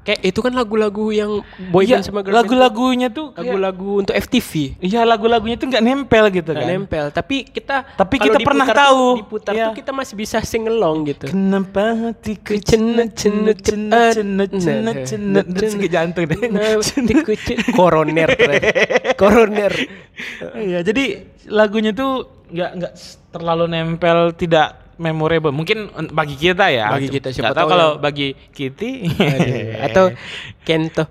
Kayak 0.05 0.21
itu 0.21 0.39
kan 0.39 0.53
lagu-lagu 0.53 1.07
yang 1.09 1.41
boyband 1.69 2.01
Iya, 2.01 2.07
sama 2.07 2.21
girl 2.21 2.37
band 2.37 2.45
tuh 2.45 2.55
lagu-lagunya 2.55 3.09
tuh 3.09 3.27
lagu-lagu 3.33 3.91
untuk 3.99 4.15
FTV. 4.15 4.77
Iya 4.79 5.01
lagu-lagunya 5.03 5.57
tuh 5.57 5.67
nggak 5.67 5.81
nempel 5.81 6.25
gitu 6.29 6.53
Nggak 6.53 6.61
kan. 6.61 6.71
nempel 6.71 7.05
tapi 7.09 7.37
kita 7.43 7.77
Tapi 7.97 8.15
kita 8.19 8.39
pernah 8.39 8.69
diputar 8.69 8.85
tahu. 8.85 9.01
tuh, 9.01 9.15
diputar 9.25 9.53
Iya. 9.53 9.65
tuh 9.65 9.75
kita 9.75 9.91
masih 9.91 10.15
bisa 10.15 10.39
sing 10.41 10.63
along 10.65 11.09
gitu 11.09 11.25
Kenapa 11.27 11.83
hatiku 12.13 12.53
Cenet, 12.55 13.17
cenet, 13.17 13.59
cenet 13.65 14.13
cenet, 14.13 14.51
cenet 14.53 14.97
cenet 15.09 15.47
cenet 15.51 15.89
jantung 15.89 16.25
deh. 16.25 16.41
Nah, 16.53 16.77
hatiku 16.85 17.33
cen- 17.35 17.65
koroner 17.73 18.29
koroner 19.21 19.73
Iya, 20.55 20.85
jadi 20.85 21.05
lagunya 21.49 21.91
tuh 21.91 22.29
nggak 22.47 22.71
nggak 22.77 22.93
terlalu 23.31 23.65
nempel, 23.67 24.31
tidak 24.33 24.84
memorable. 24.97 25.51
Mungkin 25.51 25.91
un- 25.91 26.11
bagi 26.11 26.35
kita 26.35 26.69
ya. 26.69 26.91
Bagi 26.91 27.09
kita, 27.09 27.31
siapa 27.31 27.53
tahu 27.53 27.69
kalau 27.69 27.89
yang- 27.95 28.01
bagi 28.01 28.29
Kitty 28.51 28.91
atau 29.87 30.15
Kento 30.61 31.05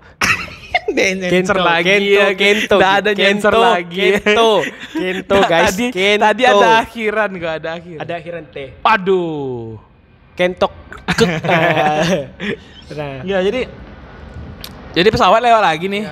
Nyenser 0.84 1.56
lagi 1.56 1.86
Kento, 1.88 2.12
ya. 2.12 2.26
Kento, 2.34 2.76
Nggak 2.76 2.94
ada 2.94 3.10
Kento, 3.12 3.50
lagi. 3.50 3.98
Kento, 4.14 4.50
Kento 5.00 5.36
guys, 5.42 5.66
Tadi, 5.70 5.86
Kento. 5.90 6.22
tadi 6.22 6.42
ada 6.44 6.68
akhiran 6.78 7.30
gak 7.34 7.54
ada 7.56 7.68
akhir. 7.74 7.96
ada 7.98 8.12
akhiran 8.14 8.44
T. 8.46 8.56
Aduh. 8.80 9.78
Kentok. 10.34 10.72
nah, 12.90 13.22
Ya 13.22 13.38
jadi 13.40 13.70
jadi 14.92 15.08
pesawat 15.08 15.40
lewat 15.40 15.62
lagi 15.62 15.86
nih. 15.86 16.04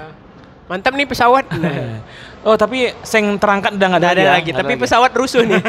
mantap 0.66 0.94
nih 0.94 1.04
pesawat. 1.04 1.44
Nah, 1.52 2.00
Oh 2.42 2.54
tapi 2.54 2.90
seng 3.00 3.36
terangkat 3.36 3.72
udah 3.72 3.88
nggak 3.88 4.00
nggak 4.00 4.12
ada, 4.12 4.18
ada 4.18 4.22
ya? 4.24 4.32
lagi, 4.32 4.48
Nggak 4.48 4.58
tapi 4.58 4.66
ada 4.66 4.74
lagi. 4.74 4.84
pesawat 4.84 5.10
rusuh 5.12 5.42
nih. 5.42 5.62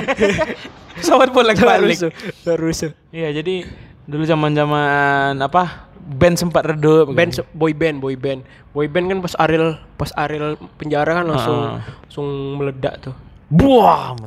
pesawat 0.98 1.30
bolak 1.30 1.58
balik. 1.60 1.96
rusuh, 1.96 2.12
rusuh. 2.56 2.92
Iya 3.10 3.30
jadi 3.32 3.65
dulu 4.03 4.24
zaman 4.24 4.51
zaman 4.51 5.38
apa 5.39 5.86
band 5.96 6.36
sempat 6.36 6.68
redup. 6.68 7.08
band 7.10 7.32
se- 7.32 7.48
boy 7.51 7.72
band 7.72 7.98
boy 7.98 8.13
band 8.13 8.42
boy 8.70 8.86
band 8.86 9.06
kan 9.08 9.18
pas 9.20 9.34
Ariel 9.38 9.68
pas 9.94 10.10
Ariel 10.18 10.58
penjara 10.75 11.13
kan 11.13 11.25
langsung 11.25 11.60
Ah. 11.72 11.80
langsung 12.03 12.27
meledak 12.58 13.00
tuh 13.00 13.15
buah. 13.48 14.18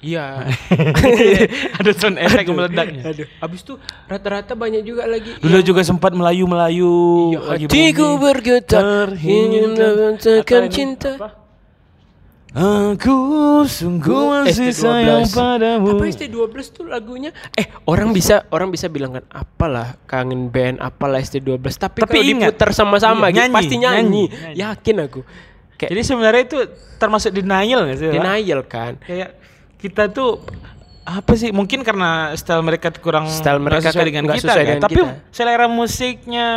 iya 0.00 0.44
ada 1.78 1.90
sound 1.92 2.16
effect 2.18 2.44
meledaknya. 2.46 3.02
aduh 3.06 3.28
abis 3.40 3.60
tuh 3.62 3.76
rata-rata 4.04 4.52
banyak 4.54 4.82
juga 4.82 5.04
lagi 5.04 5.32
Dulu 5.38 5.58
juga 5.62 5.80
sempat 5.80 6.10
melayu 6.10 6.44
melayu. 6.44 6.92
Iya, 7.30 7.40
hatiku 7.62 8.18
bergetar 8.18 9.14
ingin 9.14 9.72
mengatakan 9.72 10.64
cinta 10.66 11.12
Apa? 11.14 11.43
Aku 12.54 13.18
sungguh 13.64 14.14
masih 14.46 14.70
ST12. 14.70 14.78
sayang 14.78 15.26
padamu. 15.26 15.90
apa 15.92 16.04
ST12 16.06 16.38
tuh 16.70 16.86
lagunya 16.86 17.34
eh 17.50 17.66
orang 17.84 18.10
bisa 18.10 18.46
orang 18.48 18.70
bisa 18.70 18.86
bilang 18.86 19.10
kan 19.12 19.26
apalah 19.28 19.98
kangen 20.04 20.48
band 20.48 20.78
apalah 20.78 21.18
ST12 21.18 21.58
tapi, 21.74 21.98
Tapi 21.98 22.14
kalau 22.14 22.22
ingat. 22.24 22.54
diputar 22.54 22.70
sama-sama 22.70 23.26
Iya, 23.26 23.26
gitu, 23.26 23.38
nyanyi, 23.40 23.54
pasti 23.54 23.74
nyanyi. 23.74 23.98
nyanyi, 23.98 24.24
nyanyi. 24.30 24.54
yakin 24.56 24.96
aku 25.02 25.20
kayak 25.74 25.90
Jadi 25.90 26.02
sebenarnya 26.04 26.42
itu 26.44 26.58
termasuk 26.94 27.30
denial 27.32 27.80
gak 27.84 27.98
sih? 27.98 28.08
Denial 28.08 28.60
kan 28.62 28.92
Kayak 29.02 29.30
kita 29.76 30.02
tuh 30.08 30.38
apa 31.04 31.36
sih? 31.36 31.52
Mungkin 31.52 31.84
karena 31.84 32.32
style 32.32 32.64
mereka 32.64 32.88
kurang 32.96 33.28
Style 33.28 33.60
mereka 33.60 33.92
sesuai 33.92 34.08
dengan 34.08 34.24
kita 34.32 34.40
sesuai 34.40 34.56
kan? 34.56 34.64
dengan 34.64 34.80
tapi 34.80 34.96
kita. 34.96 35.14
selera 35.28 35.68
musiknya 35.68 36.48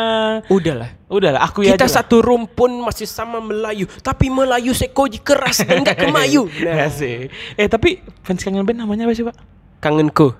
udahlah. 0.48 0.90
Udahlah 1.12 1.44
aku 1.44 1.68
ya 1.68 1.76
kita 1.76 1.88
satu 1.92 2.24
rumpun 2.24 2.80
masih 2.84 3.04
sama 3.08 3.44
Melayu 3.44 3.88
tapi 4.00 4.32
Melayu 4.32 4.72
sekoji 4.72 5.20
keras 5.20 5.64
dan 5.68 5.84
gak 5.84 6.00
kemayu 6.00 6.48
nah. 6.64 6.88
sih. 6.88 7.28
Eh 7.60 7.68
tapi 7.68 8.00
fans 8.24 8.40
kangen 8.40 8.64
band 8.64 8.80
namanya 8.88 9.04
apa 9.04 9.14
sih 9.14 9.28
pak? 9.28 9.36
Kangenku. 9.84 10.32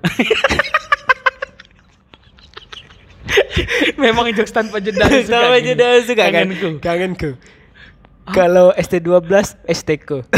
Memang 4.00 4.32
jokes 4.32 4.54
tanpa 4.54 4.80
jeda 4.80 5.04
suka 5.04 5.52
aja 5.52 5.72
dah 5.76 6.00
suka 6.00 6.24
kan? 6.32 6.48
Kangenku. 6.48 6.80
kangenku. 6.80 7.30
Kalau 8.28 8.76
ST12 8.76 9.24
STku 9.68 10.20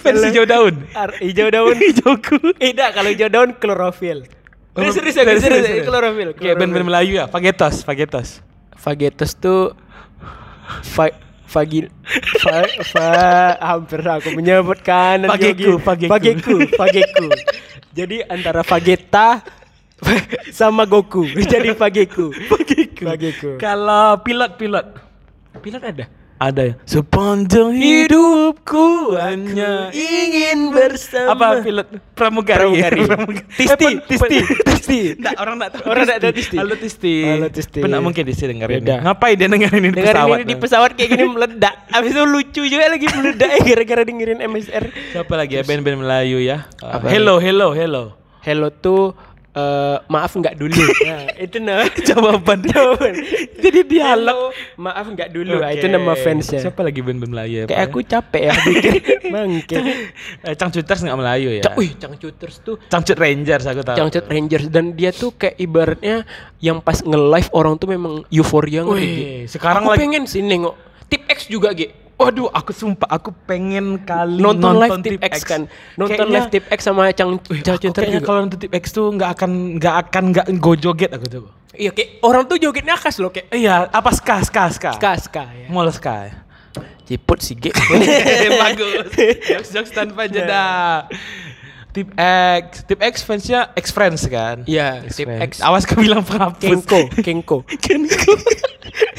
fans 0.00 0.20
hijau 0.24 0.44
daun. 0.46 0.74
Ar- 0.94 1.16
hijau 1.20 1.48
daun. 1.50 1.74
Hijauku 1.84 2.38
tidak 2.58 2.88
kalau 2.94 3.08
hijau 3.10 3.28
daun 3.32 3.50
klorofil. 3.56 4.24
Oh, 4.78 4.86
serius 4.86 5.18
serius, 5.18 5.42
serius 5.42 5.42
serius, 5.42 5.64
serius. 5.66 5.86
klorofil 5.88 6.28
Kayak 6.38 6.56
band-band 6.62 6.86
Melayu 6.86 7.18
ya, 7.18 7.26
Fagetos, 7.26 7.82
Fagetos. 7.82 8.38
Fagetos 8.78 9.34
tuh 9.36 9.74
fa 10.86 11.10
Fagil 11.50 11.90
fa, 12.38 12.62
fa 12.86 13.08
hampir 13.58 14.06
aku 14.06 14.30
menyebutkan. 14.38 15.26
Fageku, 15.34 15.82
Fageku. 15.82 16.10
Fageku 16.14 16.56
Fageku. 16.78 17.26
Jadi 17.98 18.22
antara 18.30 18.62
Vageta 18.62 19.42
sama 20.54 20.86
Goku. 20.86 21.26
Jadi 21.26 21.74
Fageku. 21.74 22.30
Fageku. 22.46 23.02
Fageku. 23.02 23.50
Kalau 23.58 24.22
pilot-pilot 24.22 24.86
pilot 25.58 25.82
ada 25.82 26.19
ada 26.40 26.62
ya. 26.64 26.74
Sepanjang 26.88 27.76
hidupku 27.76 29.12
hanya 29.12 29.92
ingin 29.92 30.72
bersama 30.72 31.36
apa 31.36 31.60
pilot 31.60 31.84
pramugari. 32.16 32.64
Pramugari. 33.04 33.44
Tisti, 33.60 33.84
Eh, 33.84 34.00
Tisti, 34.08 34.36
Tisti. 34.64 34.98
Nggak, 35.20 35.34
orang 35.36 35.54
nggak 35.60 35.70
tahu. 35.70 35.82
Orang 35.84 36.02
nggak 36.08 36.18
tahu 36.18 36.32
Tisti. 36.32 36.56
Halo 36.56 36.74
Tisti. 36.74 37.14
Halo, 37.22 37.46
Tisti. 37.52 37.80
Pernah 37.84 38.00
mungkin 38.00 38.22
Tisti 38.24 38.44
dengerin. 38.48 38.80
Beda. 38.80 38.94
Ngapain 39.04 39.36
dia 39.36 39.48
dengerin 39.48 39.78
ini 39.78 39.88
di 39.88 39.94
Dengerin 39.94 40.16
pesawat? 40.16 40.36
ini 40.36 40.44
di 40.44 40.56
pesawat 40.56 40.90
kayak 40.96 41.08
gini 41.10 41.24
meledak. 41.28 41.74
Abis 41.92 42.10
itu 42.10 42.22
lucu 42.24 42.62
juga 42.64 42.84
lagi 42.88 43.06
meledak 43.06 43.50
gara-gara 43.68 44.02
dengerin 44.02 44.38
MSR. 44.40 44.84
Siapa 45.12 45.32
lagi 45.36 45.54
ya 45.54 45.62
band-band 45.62 45.98
Melayu 46.00 46.40
ya? 46.40 46.64
Hello, 47.04 47.36
hello, 47.36 47.70
hello. 47.70 48.04
Hello 48.40 48.72
tuh 48.72 49.12
eh, 49.54 49.96
maaf 50.14 50.32
nggak 50.34 50.54
dulu. 50.58 50.84
Nah, 51.06 51.26
itu 51.38 51.56
nama 51.58 51.86
jawaban 51.90 52.58
jawaban. 52.66 53.14
Jadi 53.58 53.80
dialog. 53.86 54.54
Hello, 54.54 54.78
maaf 54.78 55.06
nggak 55.10 55.30
dulu. 55.34 55.58
Oke. 55.60 55.78
Itu 55.78 55.86
nama 55.90 56.12
fansnya. 56.14 56.60
Siapa 56.62 56.80
lagi 56.86 57.00
band-band 57.02 57.32
Melayu 57.32 57.54
ya? 57.62 57.64
Kayak 57.66 57.82
aku 57.90 57.98
capek 58.04 58.42
ya 58.46 58.54
bikin 58.62 58.94
bangke. 59.30 59.76
ya? 59.80 59.94
Eh, 60.50 60.54
Cangcuters 60.54 61.00
nggak 61.02 61.18
Melayu 61.18 61.50
ya? 61.58 61.62
Wih, 61.74 61.92
Cangcuters 61.98 62.54
tuh 62.62 62.76
Cangcut 62.88 63.18
Rangers 63.18 63.64
aku 63.66 63.80
tahu. 63.82 63.96
Cangcut 63.98 64.26
Rangers 64.26 64.66
dan 64.70 64.94
dia 64.94 65.10
tuh 65.10 65.34
kayak 65.34 65.56
ibaratnya 65.58 66.22
yang 66.60 66.78
pas 66.84 67.00
nge-live 67.00 67.50
orang 67.56 67.74
tuh 67.80 67.88
memang 67.88 68.22
euforia 68.28 68.84
ngerti, 68.84 69.00
Gi. 69.00 69.16
Wih, 69.16 69.40
sekarang 69.48 69.82
aku 69.86 69.96
lagi 69.96 70.00
pengen 70.04 70.24
sih 70.28 70.42
nengok 70.44 70.74
Tip 71.10 71.26
X 71.26 71.50
juga 71.50 71.74
Gi. 71.74 72.09
Waduh, 72.20 72.52
aku 72.52 72.70
sumpah 72.70 73.08
aku 73.08 73.32
pengen 73.48 73.96
kali 73.98 74.36
Nonton, 74.36 74.76
live 74.76 75.00
Tip 75.00 75.24
X, 75.24 75.40
kan. 75.40 75.64
Nonton 75.96 76.20
Kayaknya- 76.20 76.34
live 76.36 76.48
Tip 76.52 76.64
X 76.68 76.78
sama 76.84 77.08
Cang 77.10 77.40
Cangcuter 77.40 77.96
kayaknya 77.96 78.20
juga. 78.20 78.26
kalau 78.28 78.38
nonton 78.44 78.58
Tip 78.60 78.72
X 78.76 78.84
tuh 78.92 79.08
nggak 79.10 79.30
akan 79.34 79.50
nggak 79.80 79.94
akan 80.04 80.22
nggak 80.30 80.46
go 80.60 80.76
joget 80.76 81.10
aku 81.10 81.26
tuh. 81.26 81.48
Iya 81.72 81.90
kayak 81.90 82.20
orang 82.20 82.44
tuh 82.44 82.60
jogetnya 82.60 82.92
khas 82.94 83.16
loh 83.16 83.32
kayak 83.32 83.48
Iya, 83.50 83.88
apa 83.88 84.10
ska 84.12 84.44
ska 84.44 84.68
ska? 84.68 84.90
ska 84.92 85.16
ska 85.16 85.42
ya. 85.48 85.66
Mall 85.66 85.88
ska. 85.88 86.28
ya? 86.28 86.32
Ciput 87.02 87.40
sih 87.40 87.56
Gi. 87.56 87.72
Bagus. 88.62 89.16
Jokes 89.50 89.70
jokes 89.72 89.90
tanpa 89.90 90.28
jeda. 90.28 91.08
Tip 91.90 92.14
X, 92.14 92.86
Tip 92.86 93.00
X 93.00 93.14
fansnya 93.24 93.74
X 93.74 93.90
Friends 93.90 94.22
kan? 94.28 94.62
Iya, 94.62 95.02
X 95.02 95.18
Tip. 95.18 95.26
X. 95.26 95.58
Awas 95.58 95.82
kau 95.82 95.98
bilang 95.98 96.22
penghapus. 96.22 96.62
Kenko, 96.62 97.00
Kenko. 97.18 97.58
Kenko. 97.82 98.32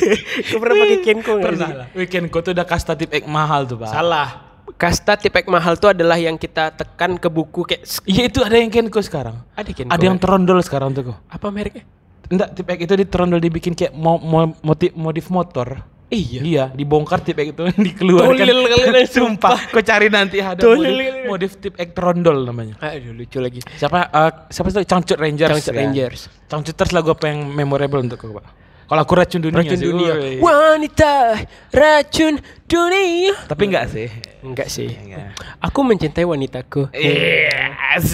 Kau 0.52 0.58
pernah 0.60 0.76
pakai 0.80 0.98
Kenko 1.02 1.32
nggak 1.38 1.48
Pernah 1.48 1.70
lah. 1.70 1.88
Weekend 1.94 2.26
kau 2.28 2.42
tuh 2.42 2.52
udah 2.52 2.66
kasta 2.66 2.94
Tip 2.94 3.12
X 3.12 3.24
mahal 3.26 3.66
tuh, 3.66 3.78
Pak. 3.78 3.90
Salah. 3.90 4.30
Kasta 4.76 5.14
Tip 5.16 5.36
X 5.36 5.46
mahal 5.46 5.78
tuh 5.78 5.94
adalah 5.94 6.18
yang 6.18 6.36
kita 6.36 6.74
tekan 6.74 7.18
ke 7.18 7.28
buku 7.28 7.66
kayak 7.66 7.84
Iya 8.04 8.24
itu 8.28 8.40
ada 8.42 8.56
yang 8.56 8.72
Kenko 8.72 9.00
sekarang. 9.00 9.38
ada 9.54 9.70
Kenko. 9.70 9.92
Ada 9.92 10.04
yang 10.04 10.18
terondol 10.18 10.60
sekarang 10.62 10.92
tuh 10.92 11.14
kok. 11.14 11.18
apa 11.28 11.48
mereknya? 11.50 11.84
Enggak, 12.32 12.56
tip 12.56 12.64
X 12.64 12.80
itu 12.80 12.96
diterondol 12.96 13.44
dibikin 13.44 13.76
kayak 13.76 13.92
mo 13.92 14.16
mo 14.16 14.56
motif 14.64 14.96
modif 14.96 15.28
motor. 15.28 15.84
Iya. 16.08 16.42
Iya, 16.44 16.66
dibongkar 16.72 17.24
tip 17.24 17.36
X 17.36 17.52
itu 17.52 17.64
dikeluarkan. 17.92 18.36
Tolil 18.36 18.60
kalian, 18.68 19.08
sumpah. 19.16 19.60
Kau 19.68 19.84
cari 19.84 20.08
nanti 20.08 20.40
ada 20.40 20.60
Tolil 20.60 20.96
modif, 20.96 21.16
modif 21.28 21.52
tip 21.60 21.76
X 21.76 21.88
terondol 21.92 22.48
namanya. 22.48 22.80
Aduh 22.80 23.12
lucu 23.12 23.40
lagi. 23.44 23.60
Siapa 23.76 24.08
eh, 24.08 24.32
siapa 24.48 24.68
sih 24.72 24.88
Cangcut 24.88 25.20
Rangers. 25.20 25.52
Cangcut 25.52 25.72
kan? 25.76 25.80
Rangers. 25.84 26.22
Cangcuters 26.48 26.92
lagu 26.96 27.12
apa 27.12 27.28
yang 27.28 27.52
memorable 27.52 28.00
untuk 28.00 28.16
kau, 28.16 28.32
Pak? 28.36 28.61
Kalau 28.92 29.08
aku 29.08 29.16
racun 29.16 29.40
dunia 29.40 29.64
Racun 29.64 29.80
sih. 29.80 29.88
dunia. 29.88 30.14
woi. 30.20 30.36
Wanita 30.44 31.40
racun 31.72 32.44
dunia. 32.68 33.32
Tapi 33.48 33.64
enggak 33.72 33.88
sih. 33.88 34.12
Enggak 34.44 34.68
sih. 34.68 34.92
Enggak. 34.92 35.32
Aku 35.64 35.80
mencintai 35.80 36.28
wanitaku. 36.28 36.92
Yes. 36.92 38.12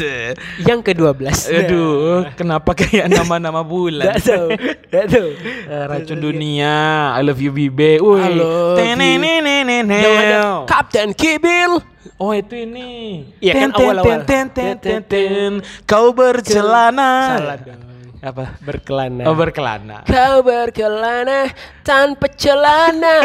Yang 0.61 0.85
ke-12. 0.85 1.49
Aduh, 1.49 2.29
kenapa 2.37 2.77
kayak 2.77 3.09
nama-nama 3.09 3.65
bulan? 3.65 4.13
Enggak 4.13 4.21
tahu. 4.21 4.47
Enggak 4.93 5.05
tahu. 5.09 5.29
Eh, 5.65 5.83
racun 5.89 6.19
dunia, 6.21 6.75
I 7.09 7.25
love 7.25 7.41
you 7.41 7.49
Bibe. 7.49 7.97
Woi. 7.97 8.21
I 8.21 8.29
love 8.37 8.77
you. 8.77 10.69
Kapten 10.69 11.17
Kibil. 11.17 11.81
Oh 12.17 12.37
itu 12.37 12.53
ini. 12.53 13.25
Iya, 13.41 13.65
kan 13.65 13.69
Ten, 13.69 13.69
ten, 13.73 13.81
awal-awal. 13.81 14.05
ten, 14.05 14.45
ten, 14.53 14.73
ten, 14.77 15.01
ten. 15.01 15.51
Kau 15.89 16.13
bercelana. 16.13 17.41
Salah 17.41 17.57
dong. 17.65 17.86
Apa? 18.27 18.59
Berkelana. 18.59 19.23
Oh 19.23 19.35
berkelana. 19.35 20.03
Kau 20.03 20.43
berkelana 20.43 21.47
tanpa 21.87 22.27
celana. 22.35 23.15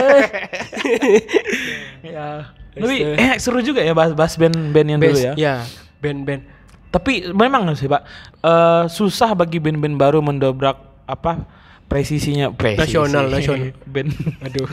ya. 2.07 2.55
Tapi 2.73 2.97
eh 3.19 3.35
seru 3.43 3.61
juga 3.61 3.83
ya 3.83 3.93
bahas 3.93 4.15
bahas 4.15 4.39
band-band 4.39 4.89
yang 4.89 5.01
dulu 5.03 5.19
Best, 5.19 5.27
ya. 5.27 5.35
ya. 5.35 5.55
Band-band. 5.99 6.43
Tapi 6.93 7.35
memang 7.35 7.67
sih 7.75 7.91
pak 7.91 8.03
eh, 8.41 8.85
susah 8.87 9.35
bagi 9.35 9.59
band-band 9.59 9.99
baru 9.99 10.23
mendobrak 10.23 10.79
apa 11.11 11.62
presisinya 11.85 12.51
presisi. 12.51 12.83
Nasional, 12.99 13.25
nasional. 13.35 13.71
band. 13.85 14.11
Aduh. 14.43 14.67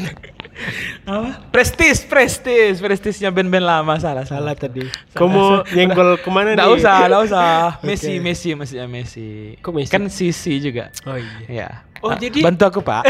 apa? 1.06 1.30
Prestis, 1.50 2.04
prestis, 2.04 2.78
prestisnya 2.78 3.30
band-band 3.30 3.63
lama 3.63 3.95
salah 3.95 4.24
Salah 4.24 4.52
salah. 4.52 4.54
tadi. 4.54 4.84
Kamu 5.13 5.63
nyenggol 5.69 6.19
ke 6.19 6.30
mana 6.30 6.52
nih? 6.52 6.60
Nggak 6.60 6.72
usah, 6.76 6.95
nggak 7.08 7.22
usah. 7.26 7.50
Messi, 7.88 8.13
Oke. 8.13 8.22
Messi, 8.22 8.50
maksudnya 8.54 8.86
Messi. 8.86 9.56
Kok 9.58 9.72
Messi? 9.72 9.91
Kan 9.91 10.04
Sisi 10.08 10.60
juga. 10.60 10.91
Oh 11.04 11.15
iya. 11.15 11.39
Ya. 11.48 11.69
Oh, 12.00 12.12
Ah, 12.12 12.15
jadi- 12.15 12.39
bantu 12.39 12.63
aku 12.65 12.80
pak. 12.80 13.04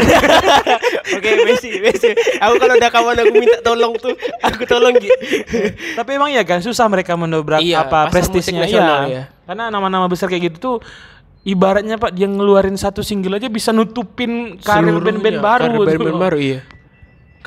Oke, 1.16 1.30
Messi, 1.46 1.78
Messi. 1.78 2.10
Aku 2.38 2.58
kalau 2.58 2.74
ada 2.74 2.88
kawan 2.88 3.14
aku 3.16 3.32
minta 3.32 3.58
tolong 3.60 3.94
tuh, 3.94 4.14
aku 4.40 4.62
tolong 4.64 4.94
gitu. 4.94 5.14
Tapi 5.94 6.10
emang 6.12 6.30
ya 6.30 6.42
kan 6.42 6.58
susah 6.58 6.86
mereka 6.86 7.14
mendobrak 7.14 7.62
Iya, 7.62 7.86
apa 7.86 8.10
prestisnya 8.10 8.66
iya. 8.66 8.86
ya. 9.06 9.22
Karena 9.46 9.70
nama-nama 9.70 10.06
besar 10.06 10.26
kayak 10.26 10.50
gitu 10.50 10.58
tuh 10.58 10.76
ibaratnya 11.42 11.96
Pak 11.96 12.12
dia 12.12 12.26
ngeluarin 12.26 12.74
satu 12.74 13.00
single 13.00 13.36
aja 13.36 13.48
bisa 13.48 13.70
nutupin 13.70 14.56
karir 14.56 14.96
band-band 14.96 15.38
baru. 15.38 15.62
Karir 15.66 15.76
tuh. 15.76 15.86
band-band 15.86 16.20
baru, 16.20 16.38
iya. 16.38 16.60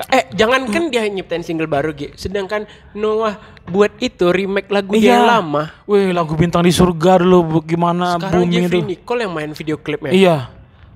Eh, 0.10 0.26
jangankan 0.34 0.90
dia 0.90 1.06
nyiptain 1.06 1.46
single 1.46 1.70
baru, 1.70 1.94
Gi. 1.94 2.18
Sedangkan 2.18 2.66
Noah 2.94 3.38
buat 3.64 3.94
itu 4.00 4.26
remake 4.26 4.66
lagu 4.68 4.90
dia 4.92 5.00
Iya. 5.00 5.14
yang 5.14 5.26
lama. 5.30 5.64
Wih, 5.86 6.10
lagu 6.10 6.34
bintang 6.34 6.66
di 6.66 6.74
surga 6.74 7.22
dulu 7.22 7.62
gimana 7.62 8.18
Sekarang 8.18 8.34
booming 8.42 8.66
Jeffrey 8.66 8.82
itu. 8.82 8.90
Nicole 8.90 9.22
yang 9.22 9.32
main 9.32 9.52
video 9.54 9.78
klipnya. 9.78 10.10
Iya. 10.10 10.38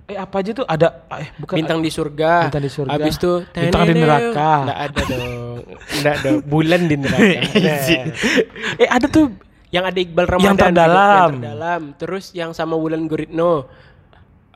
Eh 0.08 0.16
apa 0.16 0.40
aja 0.40 0.56
tuh 0.56 0.66
ada 0.66 1.04
eh 1.14 1.30
bukan 1.38 1.54
Bintang 1.54 1.84
di 1.84 1.92
surga. 1.92 2.50
Bintang 2.50 2.64
di 2.64 2.72
surga. 2.72 2.92
Habis 2.96 3.16
itu 3.16 3.32
Bintang 3.52 3.82
di 3.86 3.94
neraka. 3.94 4.52
Enggak 4.66 4.80
ada 4.80 5.02
dong. 5.04 5.26
Enggak 5.94 6.14
ada. 6.16 6.30
Bulan 6.42 6.82
di 6.82 6.96
neraka. 7.04 7.38
Nah. 7.54 8.06
eh 8.82 8.90
ada 8.90 9.06
tuh 9.06 9.26
yang 9.70 9.84
ada 9.84 10.00
Iqbal 10.00 10.26
Ramadan. 10.28 10.46
Yang 10.48 10.56
video- 10.56 10.66
terdalam. 10.72 11.12
Yang 11.12 11.32
terdalam. 11.36 11.82
Terus 12.00 12.26
yang 12.32 12.52
sama 12.56 12.76
Wulan 12.80 13.04
Guritno. 13.06 13.68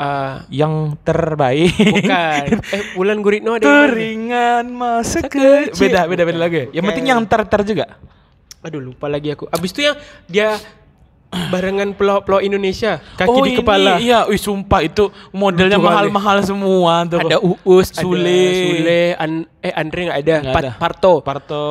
Eh, 0.02 0.36
yang 0.50 0.98
terbaik. 1.06 1.78
bukan. 1.78 2.46
eh, 2.76 2.84
Wulan 2.98 3.20
Guritno 3.22 3.54
ada 3.54 3.64
yang? 3.64 3.92
Keringan 3.92 4.66
masa 4.74 5.22
Sekecil. 5.22 5.70
ke 5.70 5.78
beda 5.78 6.10
beda 6.10 6.24
beda 6.26 6.40
lagi. 6.42 6.62
Yang 6.74 6.84
penting 6.90 7.06
yang 7.12 7.22
ter 7.28 7.42
ter 7.46 7.62
juga. 7.68 7.86
Aduh 8.66 8.82
lupa 8.82 9.06
lagi 9.06 9.30
aku. 9.34 9.46
Abis 9.52 9.70
itu 9.76 9.86
yang 9.86 9.98
dia 10.26 10.58
barengan 11.32 11.96
pelawak-pelawak 11.96 12.44
Indonesia 12.44 13.00
kaki 13.16 13.32
oh, 13.32 13.46
di 13.48 13.56
ini, 13.56 13.60
kepala. 13.64 13.92
Iya, 14.02 14.28
wih 14.28 14.42
sumpah 14.42 14.84
itu 14.84 15.08
modelnya 15.32 15.80
mahal-mahal 15.80 16.44
semua 16.44 17.08
tuh. 17.08 17.22
Ada 17.24 17.38
Uus, 17.40 17.88
Sule. 17.94 18.26
ada 18.26 18.52
Sule, 18.58 19.02
An- 19.16 19.48
eh 19.64 19.74
Andre 19.76 20.00
nggak 20.10 20.20
ada. 20.20 20.36
Pat- 20.52 20.64
ada. 20.66 20.72
Parto. 20.76 21.14
Parto. 21.24 21.66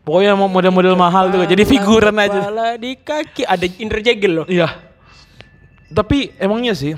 Pokoknya 0.00 0.32
mau 0.32 0.48
model-model 0.48 0.96
mahal 0.96 1.28
tuh. 1.28 1.44
Jadi 1.44 1.62
figuran 1.68 2.16
aja. 2.16 2.40
Kepala 2.40 2.80
di 2.80 2.96
kaki 2.96 3.42
ada 3.44 3.66
Indra 3.78 4.00
Jegel 4.00 4.42
loh. 4.42 4.46
Iya. 4.48 4.72
Tapi 5.90 6.32
emangnya 6.38 6.72
sih 6.72 6.94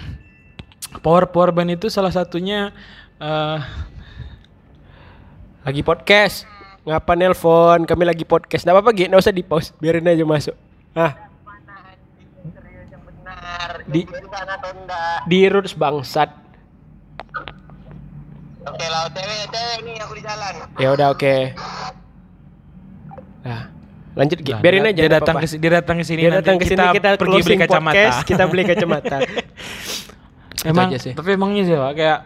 power 1.00 1.24
power 1.32 1.48
band 1.56 1.80
itu 1.80 1.88
salah 1.88 2.12
satunya 2.12 2.70
eh 3.16 3.60
Lagi 5.62 5.86
podcast. 5.86 6.42
Ngapa 6.82 7.14
nelpon? 7.14 7.86
Kami 7.86 8.02
lagi 8.02 8.26
podcast. 8.26 8.66
Nggak 8.66 8.82
apa-apa, 8.82 8.90
Gi. 8.98 9.06
Nggak 9.06 9.22
usah 9.22 9.34
di 9.34 9.46
pause. 9.46 9.70
Biarin 9.78 10.10
aja 10.10 10.26
masuk. 10.26 10.58
Ah. 10.90 11.14
Di 13.86 14.02
di 15.30 15.38
roots 15.46 15.78
bangsat. 15.78 16.34
Oke 18.62 18.86
lah, 18.86 19.10
cewek, 19.10 19.50
cewek 19.50 19.78
nih 19.86 19.94
aku 20.02 20.12
di 20.18 20.22
jalan. 20.22 20.54
Ya 20.78 20.88
udah 20.94 21.14
oke. 21.14 21.54
Nah, 23.42 23.62
lanjut 24.14 24.38
nah, 24.46 24.60
Biarin 24.62 24.82
dia, 24.86 24.90
aja. 24.94 25.00
dia 25.02 25.10
datang 25.10 25.36
ke 25.42 25.46
dia 25.58 25.70
datang 25.82 25.96
ke 25.98 26.04
sini 26.06 26.20
Dia 26.22 26.30
nanti 26.30 26.46
datang 26.46 26.56
ke 26.58 26.64
sini 26.66 26.84
kita, 26.94 27.08
pergi 27.18 27.40
beli 27.42 27.56
kacamata. 27.58 27.94
podcast, 27.94 28.18
kita 28.22 28.42
beli 28.46 28.62
kacamata. 28.62 29.18
Emang 30.70 30.94
aja 30.94 30.98
sih. 31.02 31.12
tapi 31.18 31.34
emangnya 31.34 31.62
sih 31.66 31.74
Pak 31.74 31.92
kayak 31.98 32.18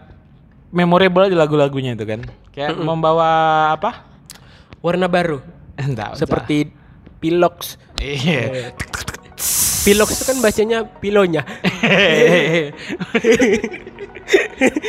memorable 0.68 1.24
aja 1.24 1.37
lagu-lagunya 1.40 1.96
itu 1.96 2.05
kan. 2.05 2.20
Kayak 2.52 2.76
membawa 2.76 3.29
apa? 3.72 4.05
Warna 4.85 5.09
baru. 5.09 5.40
Enggak. 5.81 6.20
Seperti 6.20 6.68
Pilox. 7.16 7.81
Iya. 7.96 8.76
Pilox 9.87 10.09
itu 10.18 10.24
kan 10.26 10.37
bacanya 10.42 10.83
pilonya. 10.98 11.46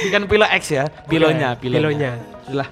Bukan 0.10 0.22
pilo 0.26 0.46
X 0.50 0.74
ya, 0.74 0.90
pilonya, 1.06 1.54
Bukan, 1.54 1.62
pilonya. 1.62 2.12
pilonya. 2.18 2.50
Udah. 2.50 2.68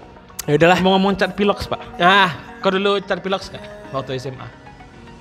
Ya 0.49 0.53
udahlah. 0.57 0.77
Mau 0.81 0.97
ngomong 0.97 1.13
cat 1.21 1.37
pilox, 1.37 1.69
Pak. 1.69 2.01
Ah, 2.01 2.33
Kau 2.65 2.73
dulu 2.73 2.97
cat 2.97 3.21
pilox 3.21 3.53
kan 3.53 3.61
waktu 3.93 4.17
SMA? 4.17 4.49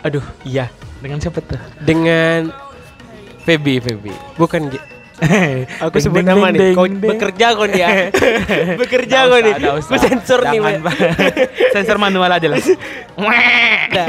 aduh, 0.00 0.24
iya. 0.48 0.72
Dengan 1.04 1.20
siapa 1.20 1.44
tuh? 1.44 1.60
Dengan 1.84 2.48
Feby, 3.44 3.84
Feby. 3.84 4.12
bukan 4.40 4.72
Gi. 4.72 4.80
Aku 5.84 6.00
sebut 6.00 6.24
ding, 6.24 6.32
nama 6.32 6.48
ding, 6.48 6.72
nih. 6.72 6.72
Kau 6.72 6.88
bekerja 6.88 7.46
kau 7.52 7.68
nih 7.68 7.80
ya. 7.84 7.88
bekerja 8.80 9.18
kau 9.28 9.38
nih. 9.44 9.52
Aku 9.60 9.96
sensor 10.00 10.40
nih. 10.48 10.60
Sensor 11.76 12.00
manual 12.00 12.32
aja 12.32 12.48
lah. 12.48 12.56
Dah. 13.94 14.06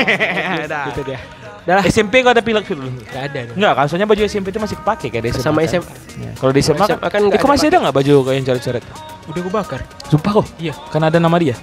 Dah. 0.64 0.86
Itu 0.96 1.04
dia. 1.04 1.20
Dah. 1.68 1.84
SMP 1.92 2.24
kau 2.24 2.32
ada 2.32 2.40
pilek 2.40 2.72
dulu? 2.72 2.88
Gak 3.12 3.36
ada. 3.36 3.52
Enggak, 3.52 3.74
kan 3.76 3.86
soalnya 3.92 4.08
baju 4.08 4.22
SMP 4.24 4.56
itu 4.56 4.60
masih 4.64 4.80
kepake 4.80 5.12
kayak 5.12 5.24
di 5.28 5.30
SMA. 5.36 5.44
Sama 5.44 5.60
kan. 5.60 5.72
SMA. 5.76 5.94
Ya, 6.24 6.32
Kalau 6.40 6.52
di 6.56 6.62
SMA, 6.64 6.86
SMA 6.88 7.08
kan 7.12 7.22
eh, 7.28 7.36
kau 7.36 7.48
ada 7.48 7.52
masih 7.52 7.68
ada 7.68 7.78
nggak 7.84 7.96
baju 8.00 8.14
kau 8.24 8.32
yang 8.32 8.46
coret-coret? 8.48 8.84
Udah 9.28 9.42
gue 9.44 9.54
bakar. 9.54 9.80
Sumpah 10.08 10.32
kok? 10.40 10.46
Iya. 10.56 10.74
Kan 10.88 11.04
ada 11.04 11.20
nama 11.20 11.36
dia. 11.36 11.60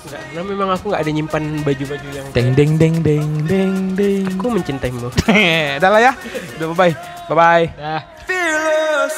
Enggak, 0.00 0.22
karena 0.32 0.42
memang 0.48 0.68
aku 0.72 0.84
nggak 0.88 1.02
ada 1.04 1.12
nyimpan 1.12 1.44
baju-baju 1.60 2.08
yang 2.08 2.26
deng 2.32 2.48
deng 2.56 2.72
deng 2.80 2.96
deng 3.04 3.28
deng 3.44 3.74
deng. 3.92 4.24
Aku 4.32 4.48
mencintaimu. 4.48 5.12
Udah 5.78 5.90
lah 5.92 6.00
ya. 6.00 6.12
Udah 6.56 6.66
bye 6.72 6.78
bye. 6.88 6.92
Bye 7.28 7.36
bye. 7.36 7.64
Dah. 7.76 8.00
Fearless. 8.24 9.16